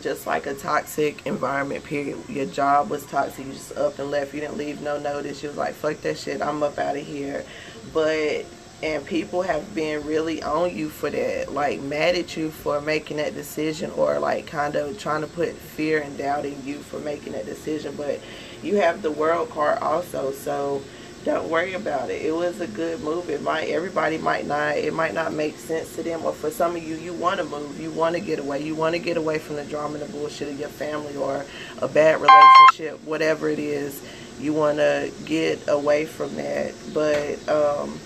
just 0.00 0.26
like 0.26 0.46
a 0.46 0.54
toxic 0.54 1.26
environment, 1.26 1.84
period. 1.84 2.18
Your 2.28 2.46
job 2.46 2.90
was 2.90 3.04
toxic. 3.06 3.46
You 3.46 3.52
just 3.52 3.76
up 3.76 3.98
and 3.98 4.10
left. 4.10 4.34
You 4.34 4.40
didn't 4.40 4.56
leave 4.56 4.82
no 4.82 4.98
notice. 4.98 5.42
You 5.42 5.48
was 5.48 5.58
like, 5.58 5.74
fuck 5.74 5.96
that 6.02 6.18
shit. 6.18 6.42
I'm 6.42 6.62
up 6.62 6.78
out 6.78 6.96
of 6.96 7.06
here. 7.06 7.44
But, 7.92 8.44
and 8.82 9.04
people 9.06 9.42
have 9.42 9.74
been 9.74 10.04
really 10.06 10.42
on 10.42 10.76
you 10.76 10.88
for 10.88 11.10
that. 11.10 11.52
Like, 11.52 11.80
mad 11.80 12.14
at 12.16 12.36
you 12.36 12.50
for 12.50 12.80
making 12.80 13.16
that 13.16 13.34
decision 13.34 13.90
or 13.92 14.18
like 14.18 14.46
kind 14.46 14.76
of 14.76 14.98
trying 14.98 15.22
to 15.22 15.26
put 15.26 15.52
fear 15.52 16.00
and 16.00 16.16
doubt 16.18 16.44
in 16.44 16.64
you 16.64 16.78
for 16.78 16.98
making 17.00 17.32
that 17.32 17.46
decision. 17.46 17.94
But 17.96 18.20
you 18.62 18.76
have 18.76 19.02
the 19.02 19.10
world 19.10 19.50
card 19.50 19.78
also. 19.78 20.32
So, 20.32 20.82
don't 21.24 21.48
worry 21.48 21.72
about 21.72 22.10
it. 22.10 22.20
It 22.20 22.34
was 22.34 22.60
a 22.60 22.66
good 22.66 23.00
move. 23.00 23.30
It 23.30 23.40
might 23.42 23.68
everybody 23.68 24.18
might 24.18 24.46
not 24.46 24.76
it 24.76 24.92
might 24.92 25.14
not 25.14 25.32
make 25.32 25.56
sense 25.56 25.96
to 25.96 26.02
them 26.02 26.22
or 26.22 26.34
for 26.34 26.50
some 26.50 26.76
of 26.76 26.82
you 26.82 26.96
you 26.96 27.14
want 27.14 27.38
to 27.38 27.44
move. 27.44 27.80
You 27.80 27.90
want 27.90 28.14
to 28.14 28.20
get 28.20 28.38
away. 28.38 28.62
You 28.62 28.74
want 28.74 28.94
to 28.94 28.98
get 28.98 29.16
away 29.16 29.38
from 29.38 29.56
the 29.56 29.64
drama 29.64 29.94
and 29.94 30.02
the 30.02 30.12
bullshit 30.12 30.48
of 30.48 30.60
your 30.60 30.68
family 30.68 31.16
or 31.16 31.46
a 31.78 31.88
bad 31.88 32.20
relationship, 32.20 33.02
whatever 33.04 33.48
it 33.48 33.58
is. 33.58 34.02
You 34.38 34.52
want 34.52 34.78
to 34.78 35.10
get 35.24 35.66
away 35.68 36.04
from 36.04 36.36
that. 36.36 36.74
But 36.92 37.48
um 37.48 37.98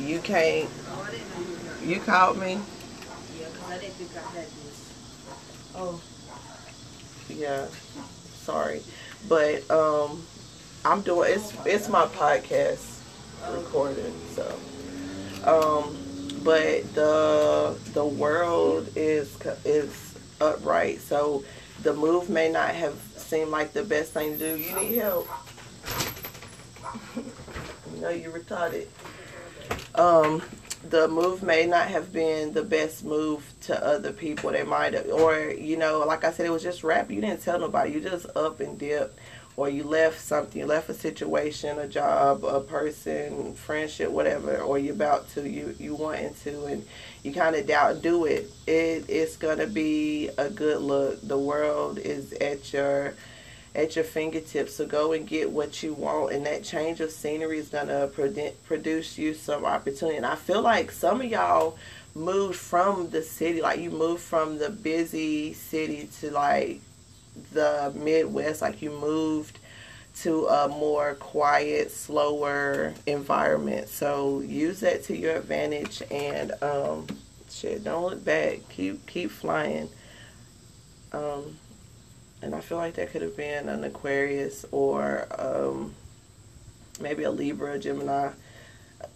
you 0.00 0.18
can't 0.18 0.68
you 1.84 2.00
called 2.00 2.38
me? 2.38 2.58
Yeah, 3.38 3.46
cuz 3.46 3.70
I 3.70 3.78
didn't 3.78 3.94
think 3.94 4.10
I 4.16 4.36
had 4.36 4.46
this. 4.46 4.92
Oh. 5.76 6.00
Yeah. 7.28 7.66
Sorry. 8.42 8.82
But 9.28 9.70
um 9.70 10.26
I'm 10.86 11.00
doing 11.00 11.32
it's 11.32 11.52
it's 11.66 11.88
my 11.88 12.06
podcast 12.06 13.00
recording. 13.50 14.14
So, 14.34 14.46
um, 15.44 15.96
but 16.44 16.94
the 16.94 17.76
the 17.92 18.06
world 18.06 18.88
is 18.94 19.36
is 19.64 20.16
upright. 20.40 21.00
So 21.00 21.42
the 21.82 21.92
move 21.92 22.30
may 22.30 22.52
not 22.52 22.70
have 22.70 22.94
seemed 23.16 23.50
like 23.50 23.72
the 23.72 23.82
best 23.82 24.12
thing 24.12 24.38
to 24.38 24.56
do. 24.56 24.62
You 24.62 24.76
need 24.76 24.98
help. 24.98 25.28
you 27.16 28.08
you 28.10 28.30
retarded. 28.30 28.86
Um, 29.96 30.40
the 30.90 31.08
move 31.08 31.42
may 31.42 31.66
not 31.66 31.88
have 31.88 32.12
been 32.12 32.52
the 32.52 32.62
best 32.62 33.04
move 33.04 33.52
to 33.62 33.84
other 33.84 34.12
people. 34.12 34.52
They 34.52 34.62
might 34.62 34.94
have, 34.94 35.08
or 35.08 35.50
you 35.50 35.76
know, 35.76 36.04
like 36.06 36.22
I 36.22 36.30
said, 36.30 36.46
it 36.46 36.50
was 36.50 36.62
just 36.62 36.84
rap. 36.84 37.10
You 37.10 37.20
didn't 37.20 37.42
tell 37.42 37.58
nobody. 37.58 37.92
You 37.92 38.00
just 38.00 38.26
up 38.36 38.60
and 38.60 38.78
dipped, 38.78 39.18
or 39.56 39.70
you 39.70 39.84
left 39.84 40.20
something. 40.20 40.60
You 40.60 40.66
left 40.66 40.90
a 40.90 40.94
situation, 40.94 41.78
a 41.78 41.88
job, 41.88 42.44
a 42.44 42.60
person, 42.60 43.54
friendship, 43.54 44.10
whatever, 44.10 44.58
or 44.58 44.78
you're 44.78 44.94
about 44.94 45.30
to, 45.30 45.48
you 45.48 45.74
you 45.78 45.94
wanting 45.94 46.34
to, 46.44 46.66
and 46.66 46.86
you 47.22 47.32
kind 47.32 47.56
of 47.56 47.66
doubt 47.66 48.02
do 48.02 48.26
it. 48.26 48.50
It 48.66 49.06
it's 49.08 49.36
gonna 49.36 49.66
be 49.66 50.28
a 50.36 50.50
good 50.50 50.82
look. 50.82 51.26
The 51.26 51.38
world 51.38 51.98
is 51.98 52.32
at 52.34 52.72
your 52.72 53.14
at 53.74 53.96
your 53.96 54.04
fingertips. 54.04 54.74
So 54.74 54.86
go 54.86 55.12
and 55.12 55.26
get 55.26 55.50
what 55.50 55.82
you 55.82 55.94
want, 55.94 56.34
and 56.34 56.44
that 56.46 56.62
change 56.62 57.00
of 57.00 57.10
scenery 57.10 57.58
is 57.58 57.70
gonna 57.70 58.08
produce 58.08 59.16
you 59.16 59.34
some 59.34 59.64
opportunity. 59.64 60.18
And 60.18 60.26
I 60.26 60.34
feel 60.34 60.60
like 60.60 60.90
some 60.92 61.20
of 61.22 61.26
y'all 61.26 61.78
moved 62.14 62.56
from 62.56 63.10
the 63.10 63.22
city, 63.22 63.62
like 63.62 63.80
you 63.80 63.90
moved 63.90 64.22
from 64.22 64.58
the 64.58 64.70
busy 64.70 65.52
city 65.52 66.08
to 66.20 66.30
like 66.30 66.80
the 67.52 67.92
Midwest, 67.94 68.62
like 68.62 68.82
you 68.82 68.90
moved 68.90 69.58
to 70.22 70.46
a 70.46 70.68
more 70.68 71.14
quiet, 71.14 71.90
slower 71.90 72.94
environment. 73.06 73.88
So 73.88 74.40
use 74.40 74.80
that 74.80 75.04
to 75.04 75.16
your 75.16 75.36
advantage 75.36 76.02
and 76.10 76.52
um, 76.62 77.06
shit, 77.50 77.84
don't 77.84 78.02
look 78.02 78.24
back. 78.24 78.60
Keep 78.70 79.06
keep 79.06 79.30
flying. 79.30 79.88
Um, 81.12 81.58
and 82.42 82.54
I 82.54 82.60
feel 82.60 82.78
like 82.78 82.94
that 82.94 83.10
could 83.10 83.22
have 83.22 83.36
been 83.36 83.68
an 83.68 83.84
Aquarius 83.84 84.64
or 84.70 85.26
um, 85.38 85.94
maybe 87.00 87.24
a 87.24 87.30
Libra, 87.30 87.78
Gemini. 87.78 88.30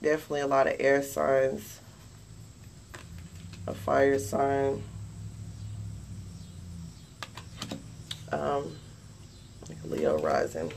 Definitely 0.03 0.41
a 0.41 0.47
lot 0.47 0.67
of 0.67 0.75
air 0.79 1.03
signs, 1.03 1.81
a 3.67 3.75
fire 3.75 4.19
sign, 4.19 4.83
um, 8.33 8.77
Leo 9.85 10.19
rising. 10.19 10.73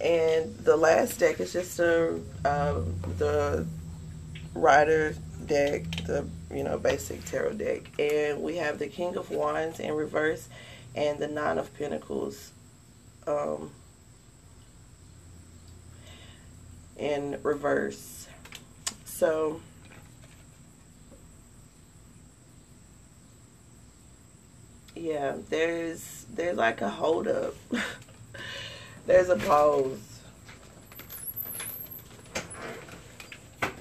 And 0.00 0.56
the 0.58 0.76
last 0.76 1.18
deck 1.18 1.40
is 1.40 1.52
just 1.52 1.78
a, 1.80 2.20
um, 2.44 2.94
the 3.18 3.66
Rider 4.54 5.14
deck, 5.46 5.84
the 6.06 6.26
you 6.52 6.64
know 6.64 6.78
basic 6.78 7.24
tarot 7.24 7.54
deck, 7.54 7.82
and 7.98 8.42
we 8.42 8.56
have 8.56 8.78
the 8.78 8.88
King 8.88 9.16
of 9.16 9.30
Wands 9.30 9.80
in 9.80 9.92
reverse 9.92 10.48
and 10.94 11.18
the 11.18 11.28
Nine 11.28 11.58
of 11.58 11.76
Pentacles 11.78 12.52
um, 13.26 13.70
in 16.96 17.38
reverse. 17.42 18.28
So, 19.04 19.60
yeah, 24.98 25.36
there's 25.48 26.26
there's 26.34 26.56
like 26.56 26.80
a 26.80 26.88
hold 26.88 27.28
up. 27.28 27.54
there's 29.06 29.28
a 29.28 29.36
pause. 29.36 30.20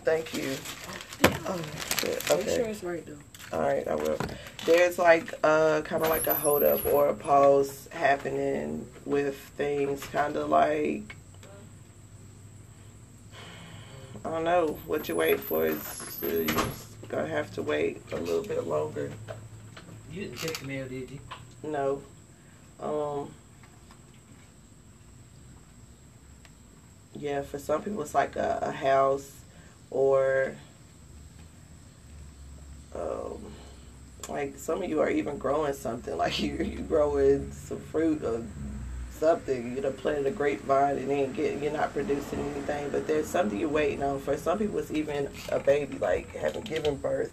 Thank 0.04 0.34
you. 0.34 0.56
Oh. 1.48 1.62
Okay. 2.32 2.36
Make 2.36 2.50
sure 2.50 2.66
it's 2.66 2.84
right 2.84 3.06
though. 3.06 3.58
All 3.58 3.62
right, 3.62 3.88
I 3.88 3.96
will 3.96 4.18
there's 4.66 5.00
like 5.00 5.34
uh 5.44 5.82
kind 5.82 6.04
of 6.04 6.10
like 6.10 6.28
a 6.28 6.34
hold 6.34 6.64
up 6.64 6.86
or 6.86 7.08
a 7.08 7.14
pause 7.14 7.88
happening 7.92 8.86
with 9.06 9.38
things 9.38 10.04
kind 10.06 10.36
of 10.36 10.50
like 10.50 11.16
I 14.26 14.30
don't 14.30 14.44
know 14.44 14.78
what 14.86 15.08
you 15.08 15.16
wait 15.16 15.40
for 15.40 15.66
is 15.66 16.20
uh, 16.22 16.28
you're 16.28 16.48
gonna 17.08 17.28
have 17.28 17.54
to 17.54 17.62
wait 17.62 18.02
a 18.12 18.18
little 18.18 18.44
bit 18.44 18.68
longer. 18.68 19.12
You 20.18 20.24
didn't 20.24 20.40
check 20.40 20.58
the 20.58 20.66
mail, 20.66 20.88
did 20.88 21.12
you? 21.12 21.20
No. 21.62 22.02
Um. 22.80 23.32
Yeah, 27.16 27.44
for 27.44 27.60
some 27.60 27.84
people 27.84 28.02
it's 28.02 28.16
like 28.16 28.36
a, 28.36 28.58
a 28.64 28.72
house 28.72 29.30
or 29.92 30.56
um 32.96 33.38
like 34.28 34.58
some 34.58 34.82
of 34.82 34.90
you 34.90 35.02
are 35.02 35.10
even 35.10 35.38
growing 35.38 35.74
something 35.74 36.18
like 36.24 36.40
you 36.40 36.56
you 36.56 36.80
growing 36.80 37.52
some 37.52 37.80
fruit 37.80 38.24
or 38.24 38.44
something 39.12 39.76
you 39.76 39.82
know 39.82 39.92
planted 39.92 40.26
a 40.26 40.32
grapevine 40.32 40.98
and 40.98 41.10
then 41.12 41.32
get 41.34 41.62
you're 41.62 41.72
not 41.72 41.94
producing 41.94 42.40
anything 42.40 42.90
but 42.90 43.06
there's 43.06 43.28
something 43.28 43.60
you're 43.60 43.70
waiting 43.70 44.02
on 44.02 44.20
for 44.20 44.36
some 44.36 44.58
people 44.58 44.80
it's 44.80 44.92
even 44.92 45.30
a 45.50 45.60
baby 45.60 45.98
like 46.00 46.36
having 46.36 46.62
given 46.64 46.96
birth 46.96 47.32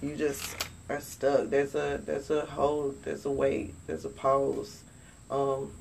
you 0.00 0.14
just 0.16 0.64
are 0.88 1.00
stuck 1.00 1.48
there's 1.48 1.74
a 1.74 2.00
there's 2.04 2.30
a 2.30 2.44
hold 2.46 3.02
there's 3.04 3.24
a 3.24 3.30
wait 3.30 3.74
there's 3.86 4.04
a 4.04 4.10
pause 4.10 4.82
um 5.30 5.72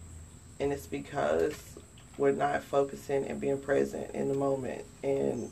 and 0.59 0.71
it's 0.71 0.87
because 0.87 1.75
we're 2.17 2.31
not 2.31 2.63
focusing 2.63 3.25
and 3.25 3.41
being 3.41 3.59
present 3.59 4.13
in 4.13 4.27
the 4.27 4.33
moment 4.33 4.85
and 5.03 5.49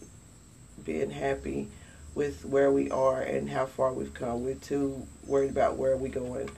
being 0.85 1.09
happy 1.09 1.67
with 2.13 2.45
where 2.45 2.71
we 2.71 2.91
are 2.91 3.21
and 3.21 3.49
how 3.49 3.65
far 3.65 3.93
we've 3.93 4.13
come. 4.13 4.43
We're 4.43 4.55
too 4.55 5.07
worried 5.25 5.51
about 5.51 5.77
where 5.77 5.95
we're 5.95 6.11
going. 6.11 6.49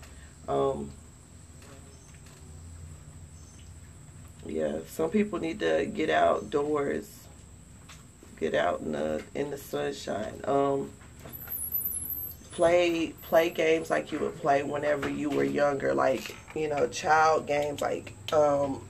Um, 0.48 0.92
yeah, 4.46 4.80
some 4.88 5.10
people 5.10 5.40
need 5.40 5.60
to 5.60 5.86
get 5.86 6.10
outdoors, 6.10 7.10
get 8.40 8.54
out 8.54 8.82
in 8.82 8.92
the 8.92 9.24
in 9.36 9.52
the 9.52 9.58
sunshine. 9.58 10.42
Um, 10.44 10.92
play 12.54 13.14
play 13.24 13.50
games 13.50 13.90
like 13.90 14.12
you 14.12 14.20
would 14.20 14.36
play 14.38 14.64
whenever 14.64 15.10
you 15.10 15.30
were 15.30 15.44
younger, 15.44 15.94
like 15.94 16.36
you 16.56 16.68
know, 16.70 16.88
child 16.88 17.48
games 17.48 17.82
like 17.82 18.14
um, 18.32 18.82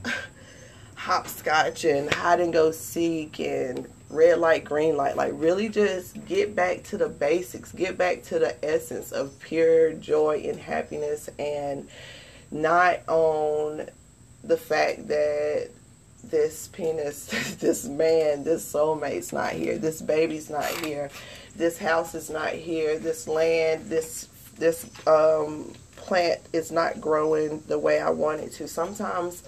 hopscotch 0.96 1.86
and 1.86 2.14
hide 2.14 2.40
and 2.40 2.54
go 2.54 2.72
seek 2.72 3.40
and 3.40 3.88
red 4.14 4.40
light, 4.40 4.64
green 4.64 4.96
light. 4.96 5.16
Like, 5.16 5.34
really 5.36 5.70
just 5.70 6.26
get 6.26 6.56
back 6.56 6.84
to 6.84 6.98
the 6.98 7.10
basics, 7.10 7.72
get 7.72 7.98
back 7.98 8.24
to 8.24 8.40
the 8.40 8.64
essence 8.64 9.12
of 9.12 9.38
pure 9.40 9.94
joy 9.94 10.44
and 10.48 10.60
happiness, 10.60 11.30
and 11.40 11.88
not 12.52 13.00
on 13.08 13.88
the 14.44 14.58
fact 14.58 15.08
that 15.08 15.70
this 16.24 16.68
penis, 16.70 17.28
this 17.60 17.86
man, 17.86 18.44
this 18.44 18.72
soulmate's 18.72 19.34
not 19.34 19.54
here, 19.54 19.78
this 19.78 20.02
baby's 20.02 20.50
not 20.50 20.66
here, 20.86 21.10
this 21.56 21.78
house 21.78 22.16
is 22.16 22.30
not 22.30 22.52
here, 22.54 22.98
this 23.00 23.28
land, 23.28 23.90
this 23.90 24.28
this 24.58 24.86
um, 25.08 25.74
plant 25.96 26.40
is 26.54 26.72
not 26.72 27.02
growing 27.02 27.62
the 27.68 27.80
way 27.80 28.00
I 28.00 28.12
want 28.12 28.42
it 28.42 28.52
to. 28.54 28.68
Sometimes 28.68 29.44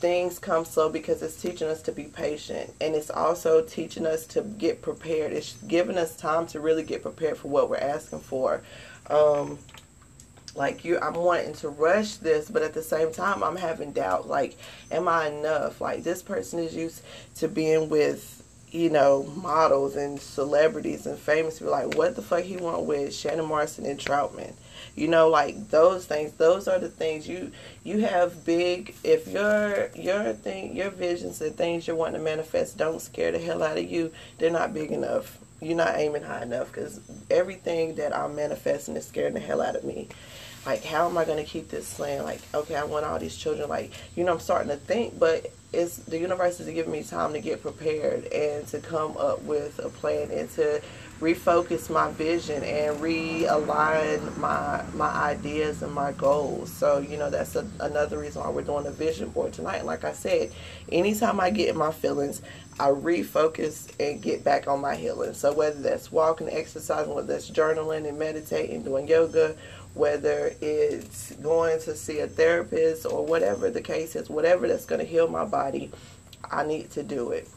things 0.00 0.38
come 0.38 0.64
slow 0.64 0.88
because 0.88 1.22
it's 1.22 1.40
teaching 1.40 1.68
us 1.68 1.82
to 1.82 1.92
be 1.92 2.04
patient 2.04 2.72
and 2.80 2.94
it's 2.94 3.10
also 3.10 3.62
teaching 3.62 4.06
us 4.06 4.24
to 4.24 4.40
get 4.40 4.80
prepared 4.80 5.30
it's 5.30 5.58
giving 5.68 5.98
us 5.98 6.16
time 6.16 6.46
to 6.46 6.58
really 6.58 6.82
get 6.82 7.02
prepared 7.02 7.36
for 7.36 7.48
what 7.48 7.68
we're 7.68 7.76
asking 7.76 8.18
for 8.18 8.62
um, 9.10 9.58
like 10.54 10.84
you 10.84 10.98
i'm 11.00 11.14
wanting 11.14 11.52
to 11.54 11.68
rush 11.68 12.16
this 12.16 12.50
but 12.50 12.62
at 12.62 12.74
the 12.74 12.82
same 12.82 13.12
time 13.12 13.42
i'm 13.42 13.56
having 13.56 13.92
doubt 13.92 14.28
like 14.28 14.56
am 14.90 15.06
i 15.06 15.28
enough 15.28 15.80
like 15.80 16.02
this 16.02 16.22
person 16.22 16.58
is 16.58 16.74
used 16.74 17.02
to 17.34 17.46
being 17.46 17.88
with 17.88 18.40
you 18.72 18.88
know, 18.88 19.24
models 19.34 19.96
and 19.96 20.20
celebrities 20.20 21.06
and 21.06 21.18
famous 21.18 21.58
people. 21.58 21.72
Like, 21.72 21.94
what 21.96 22.14
the 22.14 22.22
fuck 22.22 22.42
he 22.42 22.56
want 22.56 22.84
with 22.84 23.14
Shannon 23.14 23.46
morrison 23.46 23.84
and 23.84 23.98
Troutman? 23.98 24.52
You 24.94 25.08
know, 25.08 25.28
like 25.28 25.70
those 25.70 26.06
things. 26.06 26.32
Those 26.32 26.68
are 26.68 26.78
the 26.78 26.88
things 26.88 27.28
you 27.28 27.52
you 27.84 28.00
have 28.00 28.44
big. 28.44 28.94
If 29.02 29.28
your 29.28 29.90
your 29.94 30.32
thing, 30.32 30.76
your 30.76 30.90
visions 30.90 31.40
and 31.40 31.54
things 31.54 31.86
you're 31.86 31.96
wanting 31.96 32.20
to 32.20 32.24
manifest 32.24 32.76
don't 32.76 33.00
scare 33.00 33.32
the 33.32 33.38
hell 33.38 33.62
out 33.62 33.78
of 33.78 33.90
you, 33.90 34.12
they're 34.38 34.50
not 34.50 34.74
big 34.74 34.90
enough. 34.90 35.38
You're 35.60 35.76
not 35.76 35.96
aiming 35.96 36.22
high 36.22 36.42
enough 36.42 36.72
because 36.72 37.00
everything 37.30 37.96
that 37.96 38.16
I'm 38.16 38.34
manifesting 38.34 38.96
is 38.96 39.06
scaring 39.06 39.34
the 39.34 39.40
hell 39.40 39.60
out 39.60 39.76
of 39.76 39.84
me. 39.84 40.08
Like, 40.66 40.84
how 40.84 41.08
am 41.08 41.16
I 41.16 41.24
going 41.24 41.42
to 41.42 41.50
keep 41.50 41.68
this 41.68 41.94
plan? 41.94 42.22
Like, 42.22 42.40
okay, 42.54 42.76
I 42.76 42.84
want 42.84 43.06
all 43.06 43.18
these 43.18 43.36
children. 43.36 43.68
Like, 43.68 43.92
you 44.14 44.24
know, 44.24 44.32
I'm 44.32 44.40
starting 44.40 44.68
to 44.68 44.76
think, 44.76 45.18
but 45.18 45.50
it's 45.72 45.98
the 45.98 46.18
universe 46.18 46.58
is 46.60 46.68
giving 46.68 46.92
me 46.92 47.02
time 47.02 47.32
to 47.32 47.40
get 47.40 47.62
prepared 47.62 48.24
and 48.32 48.66
to 48.68 48.78
come 48.80 49.16
up 49.16 49.40
with 49.42 49.78
a 49.78 49.88
plan 49.88 50.30
and 50.32 50.50
to 50.50 50.82
refocus 51.20 51.90
my 51.90 52.10
vision 52.12 52.62
and 52.64 52.96
realign 52.96 54.36
my 54.38 54.82
my 54.94 55.08
ideas 55.08 55.82
and 55.82 55.92
my 55.92 56.12
goals. 56.12 56.72
So 56.72 56.98
you 56.98 57.16
know 57.16 57.30
that's 57.30 57.54
a, 57.54 57.66
another 57.78 58.18
reason 58.18 58.42
why 58.42 58.50
we're 58.50 58.62
doing 58.62 58.86
a 58.86 58.90
vision 58.90 59.28
board 59.28 59.52
tonight. 59.52 59.84
Like 59.84 60.02
I 60.02 60.12
said, 60.12 60.50
anytime 60.90 61.38
I 61.38 61.50
get 61.50 61.68
in 61.68 61.76
my 61.76 61.92
feelings, 61.92 62.42
I 62.80 62.88
refocus 62.88 63.92
and 64.00 64.20
get 64.22 64.42
back 64.42 64.66
on 64.66 64.80
my 64.80 64.96
healing. 64.96 65.34
So 65.34 65.52
whether 65.52 65.80
that's 65.80 66.10
walking, 66.10 66.48
exercising, 66.48 67.14
whether 67.14 67.28
that's 67.28 67.50
journaling 67.50 68.08
and 68.08 68.18
meditating, 68.18 68.82
doing 68.82 69.06
yoga, 69.06 69.54
whether 69.94 70.54
it's 70.60 71.32
going 71.36 71.80
to 71.80 71.96
see 71.96 72.20
a 72.20 72.26
therapist 72.26 73.06
or 73.06 73.24
whatever 73.24 73.70
the 73.70 73.80
case 73.80 74.14
is, 74.16 74.30
whatever 74.30 74.68
that's 74.68 74.86
going 74.86 75.00
to 75.00 75.06
heal 75.06 75.28
my 75.28 75.44
body, 75.44 75.90
I 76.50 76.64
need 76.64 76.90
to 76.92 77.02
do 77.02 77.30
it. 77.30 77.48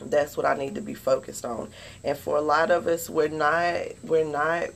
That's 0.00 0.36
what 0.36 0.46
I 0.46 0.54
need 0.54 0.74
to 0.74 0.80
be 0.80 0.94
focused 0.94 1.44
on. 1.44 1.70
And 2.02 2.18
for 2.18 2.36
a 2.36 2.40
lot 2.40 2.70
of 2.70 2.86
us, 2.86 3.08
we're 3.08 3.28
not, 3.28 3.76
we're 4.02 4.24
not, 4.24 4.68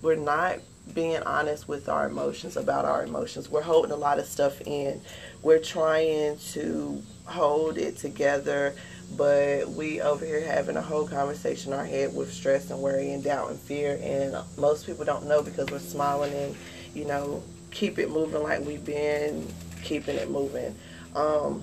we're 0.00 0.16
not 0.16 0.60
being 0.92 1.22
honest 1.22 1.66
with 1.68 1.88
our 1.88 2.06
emotions 2.06 2.56
about 2.56 2.84
our 2.84 3.04
emotions. 3.04 3.48
We're 3.50 3.62
holding 3.62 3.90
a 3.90 3.96
lot 3.96 4.18
of 4.18 4.26
stuff 4.26 4.60
in. 4.62 5.00
We're 5.42 5.58
trying 5.58 6.38
to 6.52 7.02
hold 7.26 7.78
it 7.78 7.96
together 7.96 8.74
but 9.16 9.68
we 9.70 10.00
over 10.00 10.24
here 10.24 10.44
having 10.44 10.76
a 10.76 10.82
whole 10.82 11.06
conversation 11.06 11.72
in 11.72 11.78
our 11.78 11.84
head 11.84 12.14
with 12.14 12.32
stress 12.32 12.70
and 12.70 12.80
worry 12.80 13.12
and 13.12 13.22
doubt 13.22 13.50
and 13.50 13.58
fear. 13.58 13.98
And 14.02 14.36
most 14.58 14.86
people 14.86 15.04
don't 15.04 15.26
know 15.26 15.42
because 15.42 15.70
we're 15.70 15.78
smiling 15.78 16.32
and 16.32 16.56
you 16.94 17.04
know 17.04 17.42
keep 17.70 17.98
it 17.98 18.10
moving 18.10 18.42
like 18.42 18.60
we've 18.64 18.84
been 18.84 19.46
keeping 19.82 20.16
it 20.16 20.30
moving. 20.30 20.74
Um 21.14 21.62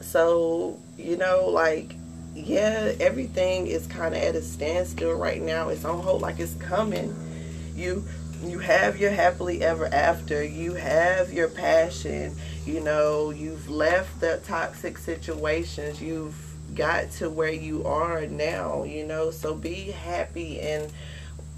so 0.00 0.78
you 0.96 1.16
know 1.16 1.48
like 1.48 1.94
yeah 2.34 2.92
everything 3.00 3.66
is 3.66 3.86
kind 3.86 4.14
of 4.14 4.22
at 4.22 4.34
a 4.36 4.42
standstill 4.42 5.14
right 5.14 5.42
now. 5.42 5.68
It's 5.68 5.84
on 5.84 6.00
hold 6.00 6.22
like 6.22 6.38
it's 6.38 6.54
coming 6.54 7.14
you 7.78 8.04
you 8.42 8.58
have 8.58 8.98
your 8.98 9.10
happily 9.10 9.62
ever 9.62 9.86
after 9.92 10.44
you 10.44 10.74
have 10.74 11.32
your 11.32 11.48
passion 11.48 12.34
you 12.64 12.80
know 12.80 13.30
you've 13.30 13.68
left 13.68 14.20
the 14.20 14.40
toxic 14.44 14.96
situations 14.96 16.00
you've 16.00 16.36
got 16.74 17.10
to 17.10 17.28
where 17.28 17.52
you 17.52 17.84
are 17.84 18.26
now 18.26 18.84
you 18.84 19.04
know 19.04 19.30
so 19.30 19.54
be 19.54 19.90
happy 19.90 20.60
and 20.60 20.92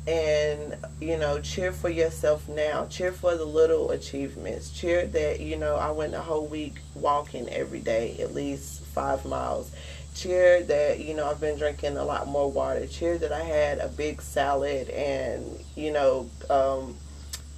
and 0.07 0.77
you 1.01 1.19
know 1.19 1.39
cheer 1.41 1.73
for 1.73 1.91
yourself 1.91 2.49
now 2.49 2.87
cheer 2.87 3.13
for 3.13 3.37
the 3.37 3.45
little 3.45 3.91
achievements 3.91 4.71
cheer 4.71 5.07
that 5.07 5.41
you 5.41 5.57
know 5.57 5.77
i 5.77 5.91
went 5.91 6.15
a 6.15 6.21
whole 6.21 6.47
week 6.47 6.77
walking 6.95 7.47
every 7.51 7.81
day 7.81 8.17
at 8.21 8.33
least 8.35 8.83
five 8.87 9.25
miles 9.27 9.71
cheer 10.15 10.63
that 10.65 11.01
you 11.01 11.15
know 11.15 11.29
i've 11.31 11.41
been 11.41 11.59
drinking 11.59 11.97
a 11.97 12.05
lot 12.05 12.27
more 12.27 12.51
water 12.51 12.87
cheer 12.87 13.17
that 13.17 13.33
i 13.33 13.43
had 13.43 13.79
a 13.79 13.89
big 13.89 14.21
salad 14.21 14.89
and 14.91 15.45
you 15.77 15.93
know 15.93 16.29
um 16.51 16.97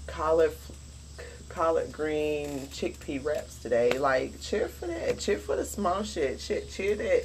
collard 0.07 0.53
collard 1.53 1.93
green 1.93 2.61
chickpea 2.69 3.25
wraps 3.25 3.59
today. 3.59 3.99
Like, 3.99 4.41
cheer 4.41 4.69
for 4.69 4.87
that. 4.87 5.19
Cheer 5.19 5.39
for 5.39 5.57
the 5.57 5.65
small 5.65 6.03
shit. 6.03 6.41
Cheer, 6.41 6.63
cheer 6.63 6.95
that, 6.97 7.25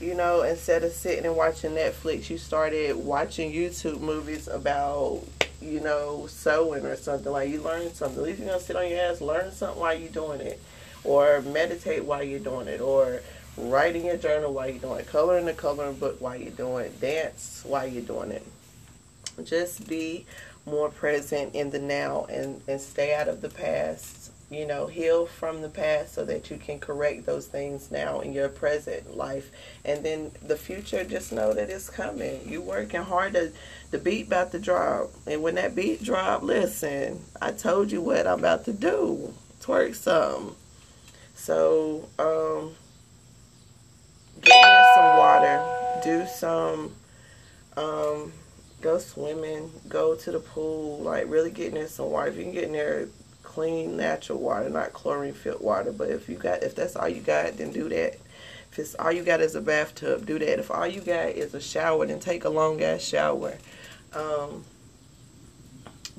you 0.00 0.14
know, 0.14 0.42
instead 0.42 0.82
of 0.82 0.92
sitting 0.92 1.26
and 1.26 1.36
watching 1.36 1.72
Netflix, 1.72 2.30
you 2.30 2.38
started 2.38 2.96
watching 2.96 3.52
YouTube 3.52 4.00
movies 4.00 4.48
about, 4.48 5.22
you 5.60 5.80
know, 5.80 6.26
sewing 6.26 6.84
or 6.86 6.96
something. 6.96 7.30
Like, 7.30 7.50
you 7.50 7.60
learn 7.60 7.92
something. 7.92 8.18
At 8.18 8.24
least 8.24 8.40
you're 8.40 8.52
to 8.52 8.60
sit 8.60 8.76
on 8.76 8.88
your 8.88 9.00
ass, 9.00 9.20
learn 9.20 9.52
something 9.52 9.80
while 9.80 9.94
you're 9.98 10.08
doing 10.08 10.40
it. 10.40 10.60
Or 11.04 11.42
meditate 11.42 12.04
while 12.04 12.22
you're 12.22 12.40
doing 12.40 12.68
it. 12.68 12.80
Or 12.80 13.20
writing 13.56 14.06
your 14.06 14.16
journal 14.16 14.52
while 14.52 14.68
you're 14.68 14.78
doing 14.78 15.00
it. 15.00 15.06
Coloring 15.06 15.46
the 15.46 15.52
coloring 15.52 15.96
book 15.96 16.20
while 16.20 16.36
you're 16.36 16.50
doing 16.50 16.86
it. 16.86 17.00
Dance 17.00 17.62
while 17.66 17.86
you're 17.86 18.02
doing 18.02 18.30
it. 18.30 18.46
Just 19.44 19.88
be 19.88 20.26
more 20.66 20.88
present 20.88 21.54
in 21.54 21.70
the 21.70 21.78
now 21.78 22.26
and, 22.28 22.60
and 22.66 22.80
stay 22.80 23.14
out 23.14 23.28
of 23.28 23.40
the 23.40 23.48
past. 23.48 24.32
You 24.48 24.64
know, 24.64 24.86
heal 24.86 25.26
from 25.26 25.60
the 25.60 25.68
past 25.68 26.14
so 26.14 26.24
that 26.24 26.50
you 26.50 26.56
can 26.56 26.78
correct 26.78 27.26
those 27.26 27.48
things 27.48 27.90
now 27.90 28.20
in 28.20 28.32
your 28.32 28.48
present 28.48 29.16
life. 29.16 29.50
And 29.84 30.04
then 30.04 30.30
the 30.40 30.56
future, 30.56 31.02
just 31.02 31.32
know 31.32 31.52
that 31.52 31.68
it's 31.68 31.90
coming. 31.90 32.48
You 32.48 32.60
working 32.62 33.02
hard 33.02 33.32
to 33.32 33.52
the 33.90 33.98
beat 33.98 34.28
about 34.28 34.52
to 34.52 34.60
drop. 34.60 35.10
And 35.26 35.42
when 35.42 35.56
that 35.56 35.74
beat 35.74 36.04
drop, 36.04 36.42
listen, 36.42 37.20
I 37.42 37.52
told 37.52 37.90
you 37.90 38.00
what 38.00 38.26
I'm 38.28 38.38
about 38.38 38.64
to 38.66 38.72
do. 38.72 39.34
Twerk 39.60 39.96
some. 39.96 40.54
So, 41.34 42.08
um, 42.20 42.76
get 44.42 44.54
in 44.54 44.84
some 44.94 45.16
water. 45.16 46.00
Do 46.02 46.26
some, 46.26 46.94
um, 47.76 48.32
go 48.80 48.98
swimming, 48.98 49.70
go 49.88 50.14
to 50.14 50.30
the 50.30 50.40
pool, 50.40 50.98
like 51.00 51.28
really 51.28 51.50
getting 51.50 51.76
in 51.76 51.88
some 51.88 52.10
water. 52.10 52.28
If 52.28 52.36
you 52.36 52.44
can 52.44 52.52
get 52.52 52.64
in 52.64 52.72
there 52.72 53.08
clean, 53.42 53.96
natural 53.96 54.38
water, 54.38 54.68
not 54.68 54.92
chlorine 54.92 55.32
filled 55.32 55.62
water. 55.62 55.92
But 55.92 56.10
if 56.10 56.28
you 56.28 56.36
got, 56.36 56.62
if 56.62 56.74
that's 56.74 56.94
all 56.94 57.08
you 57.08 57.22
got, 57.22 57.56
then 57.56 57.72
do 57.72 57.88
that. 57.88 58.18
If 58.70 58.78
it's 58.78 58.94
all 58.96 59.10
you 59.10 59.22
got 59.22 59.40
is 59.40 59.54
a 59.54 59.62
bathtub, 59.62 60.26
do 60.26 60.38
that. 60.38 60.58
If 60.58 60.70
all 60.70 60.86
you 60.86 61.00
got 61.00 61.30
is 61.30 61.54
a 61.54 61.60
shower, 61.60 62.04
then 62.06 62.20
take 62.20 62.44
a 62.44 62.50
long 62.50 62.82
ass 62.82 63.00
shower. 63.00 63.56
Um, 64.12 64.64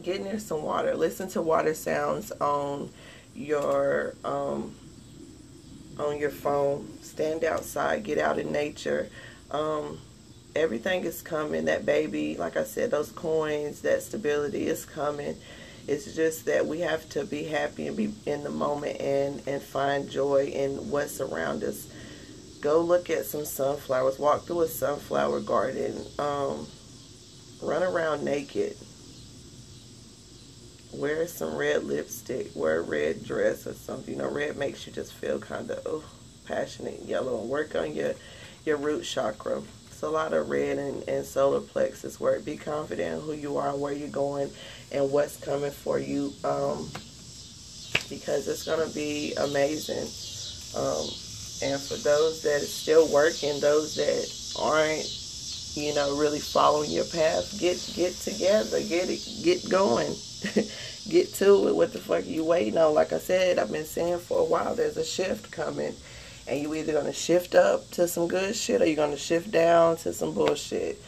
get 0.01 0.17
in 0.17 0.23
there 0.23 0.39
some 0.39 0.63
water. 0.63 0.95
Listen 0.95 1.29
to 1.29 1.41
water 1.41 1.75
sounds 1.75 2.31
on 2.31 2.89
your 3.35 4.15
um, 4.25 4.75
on 5.99 6.17
your 6.17 6.31
phone. 6.31 6.96
Stand 7.17 7.43
outside. 7.43 8.03
Get 8.03 8.19
out 8.19 8.37
in 8.37 8.51
nature. 8.51 9.09
Um, 9.49 9.97
everything 10.55 11.03
is 11.03 11.23
coming. 11.23 11.65
That 11.65 11.83
baby, 11.83 12.37
like 12.37 12.55
I 12.57 12.63
said, 12.63 12.91
those 12.91 13.11
coins, 13.11 13.81
that 13.81 14.03
stability 14.03 14.67
is 14.67 14.85
coming. 14.85 15.35
It's 15.87 16.13
just 16.13 16.45
that 16.45 16.67
we 16.67 16.81
have 16.81 17.09
to 17.09 17.25
be 17.25 17.45
happy 17.45 17.87
and 17.87 17.97
be 17.97 18.13
in 18.27 18.43
the 18.43 18.51
moment 18.51 19.01
and, 19.01 19.41
and 19.47 19.63
find 19.63 20.07
joy 20.07 20.45
in 20.53 20.91
what's 20.91 21.19
around 21.19 21.63
us. 21.63 21.87
Go 22.61 22.81
look 22.81 23.09
at 23.09 23.25
some 23.25 23.45
sunflowers. 23.45 24.19
Walk 24.19 24.45
through 24.45 24.61
a 24.61 24.67
sunflower 24.67 25.39
garden. 25.39 25.99
Um, 26.19 26.67
run 27.63 27.81
around 27.81 28.23
naked. 28.23 28.77
Wear 30.93 31.25
some 31.25 31.55
red 31.55 31.83
lipstick. 31.83 32.51
Wear 32.53 32.81
a 32.81 32.83
red 32.83 33.25
dress 33.25 33.65
or 33.65 33.73
something. 33.73 34.13
You 34.13 34.19
know, 34.19 34.29
red 34.29 34.55
makes 34.55 34.85
you 34.85 34.93
just 34.93 35.13
feel 35.13 35.39
kind 35.39 35.71
of 35.71 35.81
oh, 35.87 36.03
passionate. 36.47 37.01
Yellow 37.03 37.41
and 37.41 37.49
work 37.49 37.75
on 37.75 37.93
your 37.93 38.13
your 38.65 38.77
root 38.77 39.03
chakra. 39.03 39.61
It's 39.87 40.03
a 40.03 40.09
lot 40.09 40.33
of 40.33 40.49
red 40.49 40.77
and, 40.77 41.07
and 41.09 41.25
solar 41.25 41.61
plexus 41.61 42.19
work. 42.19 42.45
Be 42.45 42.57
confident 42.57 43.23
who 43.23 43.33
you 43.33 43.57
are, 43.57 43.75
where 43.75 43.93
you're 43.93 44.09
going, 44.09 44.51
and 44.91 45.11
what's 45.11 45.37
coming 45.37 45.71
for 45.71 45.97
you. 45.97 46.33
Um, 46.43 46.89
because 48.09 48.47
it's 48.47 48.63
going 48.63 48.87
to 48.87 48.93
be 48.93 49.33
amazing. 49.35 50.05
Um, 50.79 51.07
and 51.63 51.81
for 51.81 51.95
those 51.95 52.43
that 52.43 52.61
are 52.61 52.65
still 52.65 53.11
working, 53.11 53.59
those 53.59 53.95
that 53.95 54.61
aren't, 54.61 55.05
you 55.75 55.95
know, 55.95 56.17
really 56.17 56.39
following 56.39 56.91
your 56.91 57.05
path, 57.05 57.59
get 57.59 57.77
get 57.95 58.13
together, 58.13 58.79
get 58.83 59.09
it, 59.09 59.21
get 59.43 59.67
going, 59.69 60.13
get 61.09 61.33
to 61.35 61.67
it. 61.69 61.75
What 61.75 61.93
the 61.93 61.99
fuck 61.99 62.23
are 62.23 62.27
you 62.27 62.43
waiting 62.43 62.77
on? 62.77 62.93
Like 62.93 63.13
I 63.13 63.19
said, 63.19 63.57
I've 63.57 63.71
been 63.71 63.85
saying 63.85 64.19
for 64.19 64.41
a 64.41 64.45
while, 64.45 64.75
there's 64.75 64.97
a 64.97 65.05
shift 65.05 65.51
coming 65.51 65.95
and 66.47 66.61
you 66.61 66.73
either 66.73 66.93
gonna 66.93 67.13
shift 67.13 67.55
up 67.55 67.89
to 67.91 68.07
some 68.07 68.27
good 68.27 68.55
shit 68.55 68.81
or 68.81 68.85
you're 68.85 68.95
gonna 68.95 69.17
shift 69.17 69.51
down 69.51 69.97
to 69.97 70.13
some 70.13 70.33
bullshit. 70.33 71.01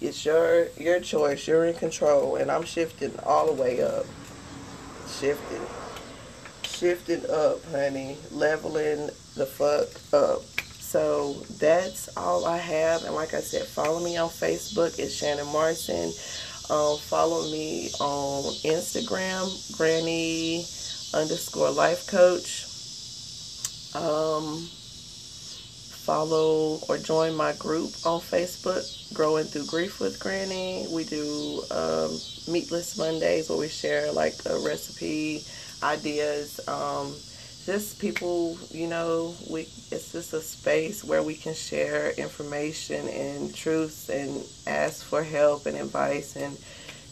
It's 0.00 0.24
your 0.24 0.68
your 0.78 1.00
choice. 1.00 1.46
You're 1.46 1.66
in 1.66 1.74
control, 1.74 2.36
and 2.36 2.50
I'm 2.50 2.64
shifting 2.64 3.12
all 3.24 3.46
the 3.46 3.60
way 3.60 3.82
up. 3.82 4.06
Shifting, 5.08 5.62
shifting 6.62 7.22
up, 7.30 7.64
honey. 7.70 8.16
Leveling 8.30 9.08
the 9.36 9.46
fuck 9.46 9.88
up. 10.12 10.42
So 10.80 11.34
that's 11.58 12.08
all 12.16 12.46
I 12.46 12.58
have. 12.58 13.04
And 13.04 13.14
like 13.14 13.34
I 13.34 13.40
said, 13.40 13.62
follow 13.62 14.02
me 14.02 14.16
on 14.16 14.28
Facebook. 14.28 14.98
It's 14.98 15.14
Shannon 15.14 15.46
Marson. 15.46 16.12
Um, 16.68 16.98
follow 16.98 17.42
me 17.50 17.90
on 18.00 18.42
Instagram, 18.64 19.76
Granny 19.76 20.64
underscore 21.14 21.70
life 21.70 22.06
coach. 22.06 22.66
Um, 23.94 24.68
follow 26.06 26.78
or 26.88 26.98
join 26.98 27.34
my 27.34 27.52
group 27.54 27.90
on 28.06 28.20
Facebook, 28.20 29.12
Growing 29.12 29.44
Through 29.44 29.66
Grief 29.66 29.98
with 29.98 30.20
Granny. 30.20 30.86
We 30.88 31.02
do 31.02 31.62
um, 31.72 32.16
Meatless 32.46 32.96
Mondays 32.96 33.50
where 33.50 33.58
we 33.58 33.66
share 33.66 34.12
like 34.12 34.34
a 34.46 34.56
recipe, 34.64 35.42
ideas. 35.82 36.60
Um, 36.68 37.12
just 37.66 37.98
people, 38.00 38.56
you 38.70 38.86
know, 38.86 39.34
we 39.50 39.62
it's 39.90 40.12
just 40.12 40.32
a 40.32 40.40
space 40.40 41.02
where 41.02 41.24
we 41.24 41.34
can 41.34 41.54
share 41.54 42.12
information 42.12 43.08
and 43.08 43.52
truths 43.52 44.08
and 44.08 44.44
ask 44.68 45.04
for 45.04 45.24
help 45.24 45.66
and 45.66 45.76
advice 45.76 46.36
and 46.36 46.56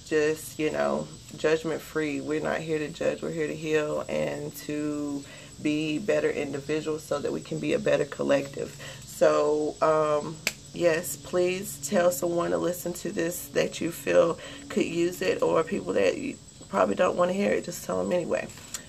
just, 0.07 0.57
you 0.57 0.71
know, 0.71 1.09
judgment 1.37 1.81
free. 1.81 2.21
We're 2.21 2.41
not 2.41 2.61
here 2.61 2.79
to 2.79 2.89
judge, 2.89 3.23
we're 3.23 3.33
here 3.33 3.49
to 3.49 3.57
heal 3.57 4.05
and 4.09 4.55
to 4.69 5.25
be 5.63 5.99
better 5.99 6.31
individuals 6.31 7.03
so 7.03 7.19
that 7.19 7.33
we 7.33 7.41
can 7.41 7.59
be 7.59 7.73
a 7.73 7.79
better 7.79 8.05
collective. 8.05 8.77
So, 9.05 9.77
um, 9.81 10.37
yes, 10.73 11.17
please 11.17 11.79
tell 11.89 12.11
someone 12.11 12.51
to 12.51 12.59
listen 12.59 12.93
to 12.95 13.13
this 13.13 13.49
that 13.49 13.81
you 13.81 13.91
feel 13.91 14.39
could 14.69 14.87
use 14.87 15.23
it, 15.23 15.43
or 15.43 15.63
people 15.65 15.93
that 15.95 16.19
you 16.19 16.37
probably 16.69 16.95
don't 16.95 17.17
want 17.17 17.31
to 17.31 17.37
hear 17.37 17.53
it. 17.53 17.65
Just 17.65 17.85
tell 17.85 18.03
them 18.03 18.13
anyway. 18.13 18.49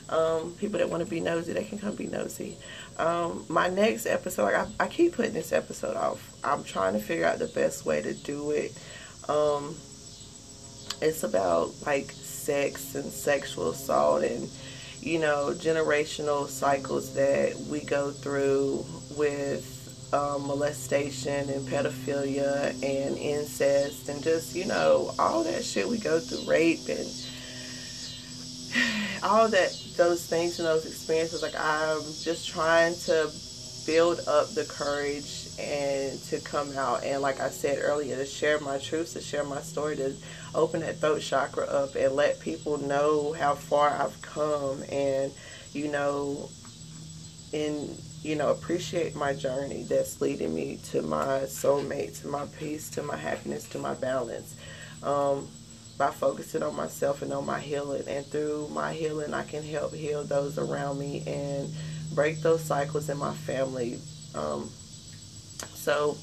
Um, 0.10 0.52
people 0.60 0.80
that 0.80 0.90
want 0.90 1.04
to 1.04 1.10
be 1.10 1.20
nosy, 1.20 1.54
they 1.54 1.64
can 1.64 1.80
come 1.80 1.96
be 1.96 2.06
nosy. 2.06 2.58
Um, 2.98 3.46
my 3.50 3.70
next 3.70 4.06
episode, 4.06 4.54
I, 4.54 4.68
I, 4.80 4.88
keep 4.88 5.16
putting 5.16 5.34
this 5.34 5.52
episode 5.52 5.98
off. 5.98 6.34
I'm 6.44 6.64
trying 6.64 6.94
to 6.94 7.00
figure 7.00 7.26
out 7.26 7.40
the 7.40 7.48
best 7.48 7.86
way 7.86 8.02
to 8.04 8.14
do 8.14 8.52
it. 8.52 8.72
Um, 9.28 9.76
it's 11.02 11.24
about 11.24 11.74
like 11.86 12.12
sex 12.12 12.96
and 12.96 13.06
sexual 13.06 13.72
assault 13.72 14.24
and 14.24 14.48
you 15.06 15.20
know 15.20 15.54
generational 15.54 16.48
cycles 16.48 17.14
that 17.14 17.56
we 17.70 17.80
go 17.82 18.10
through 18.10 18.84
with 19.16 19.72
um, 20.14 20.48
molestation 20.48 21.48
and 21.50 21.68
pedophilia 21.68 22.70
and 22.84 23.18
incest 23.18 24.10
and 24.10 24.24
just 24.24 24.56
you 24.56 24.66
know 24.66 25.14
all 25.20 25.44
that 25.44 25.64
shit 25.64 25.88
we 25.88 26.00
go 26.00 26.20
through 26.20 26.50
rape 26.50 26.88
and 26.90 27.08
all 29.24 29.48
that 29.48 29.80
those 29.96 30.26
things 30.26 30.60
and 30.60 30.68
those 30.68 30.86
experiences. 30.86 31.44
Like 31.44 31.56
i'm 31.56 32.02
just 32.24 32.50
trying 32.50 32.96
to 33.06 33.32
build 33.86 34.20
up 34.28 34.50
the 34.54 34.66
courage 34.66 35.50
and 35.60 36.20
to 36.24 36.40
come 36.40 36.76
out 36.78 37.04
and 37.04 37.22
like 37.22 37.40
i 37.40 37.50
said 37.50 37.78
earlier 37.82 38.16
to 38.16 38.26
share 38.26 38.60
my 38.60 38.78
truths 38.78 39.14
to 39.14 39.22
share 39.22 39.44
my 39.44 39.60
story 39.62 39.96
to 39.96 40.14
open 40.54 40.82
that 40.82 40.98
throat 40.98 41.22
chakra 41.22 41.66
up 41.66 41.96
and 41.96 42.16
let 42.16 42.40
people 42.40 42.78
know 42.78 43.34
how 43.34 43.54
far 43.54 43.90
i've 44.02 44.22
come 44.22 44.84
and 44.92 45.32
you 45.74 45.88
know 45.88 46.50
in 47.54 47.96
you 48.24 48.36
know 48.36 48.50
appreciate 48.50 49.16
my 49.16 49.34
journey 49.34 49.84
that's 49.84 50.20
leading 50.20 50.54
me 50.54 50.80
to 50.84 51.02
my 51.02 51.40
soulmate 51.42 52.20
to 52.22 52.28
my 52.28 52.46
peace 52.60 52.90
to 52.90 53.04
my 53.04 53.16
happiness 53.16 53.68
to 53.70 53.78
my 53.78 53.94
balance 53.94 54.56
um, 55.04 55.48
by 55.98 56.12
focusing 56.12 56.64
on 56.64 56.76
myself 56.76 57.22
and 57.22 57.32
on 57.32 57.46
my 57.46 57.60
healing. 57.60 58.04
And 58.08 58.26
through 58.26 58.70
my 58.72 58.94
healing, 58.94 59.34
I 59.34 59.44
can 59.44 59.64
help 59.64 59.94
heal 59.94 60.24
those 60.24 60.58
around 60.58 61.00
me 61.00 61.24
and 61.26 61.74
break 62.16 62.42
those 62.42 62.64
cycles 62.64 63.10
in 63.10 63.18
my 63.18 63.34
family. 63.34 64.00
Um, 64.34 64.70
so, 65.74 66.18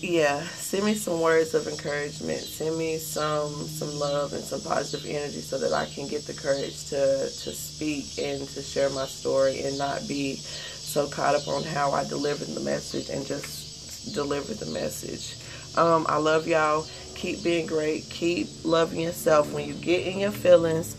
yeah, 0.00 0.42
send 0.42 0.84
me 0.84 0.94
some 0.94 1.20
words 1.20 1.54
of 1.54 1.66
encouragement. 1.66 2.40
Send 2.40 2.76
me 2.76 2.98
some 2.98 3.52
some 3.52 3.98
love 3.98 4.32
and 4.32 4.42
some 4.42 4.60
positive 4.60 5.06
energy 5.08 5.40
so 5.40 5.58
that 5.58 5.72
I 5.72 5.86
can 5.86 6.08
get 6.08 6.26
the 6.26 6.34
courage 6.34 6.86
to 6.90 6.96
to 6.96 7.52
speak 7.52 8.18
and 8.18 8.46
to 8.48 8.62
share 8.62 8.90
my 8.90 9.06
story 9.06 9.62
and 9.62 9.78
not 9.78 10.06
be 10.08 10.36
so 10.36 11.08
caught 11.08 11.34
up 11.34 11.48
on 11.48 11.62
how 11.62 11.92
I 11.92 12.04
delivered 12.04 12.48
the 12.48 12.60
message 12.60 13.08
and 13.08 13.26
just 13.26 14.14
deliver 14.14 14.52
the 14.54 14.70
message. 14.72 15.36
Um, 15.76 16.06
I 16.08 16.18
love 16.18 16.46
y'all. 16.46 16.86
Keep 17.14 17.42
being 17.42 17.66
great. 17.66 18.08
Keep 18.10 18.48
loving 18.64 19.00
yourself. 19.00 19.52
When 19.52 19.66
you 19.66 19.74
get 19.74 20.06
in 20.06 20.18
your 20.18 20.30
feelings, 20.30 20.94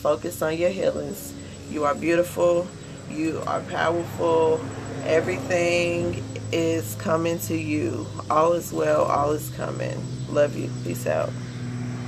focus 0.00 0.42
on 0.42 0.56
your 0.56 0.70
healings. 0.70 1.34
You 1.70 1.84
are 1.84 1.94
beautiful. 1.94 2.66
You 3.10 3.42
are 3.46 3.60
powerful. 3.62 4.60
Everything 5.04 6.22
is 6.52 6.94
coming 6.96 7.38
to 7.40 7.56
you. 7.56 8.06
All 8.30 8.52
is 8.52 8.72
well. 8.72 9.04
All 9.04 9.32
is 9.32 9.50
coming. 9.50 10.00
Love 10.30 10.56
you. 10.56 10.70
Peace 10.84 11.06
out. 11.06 11.30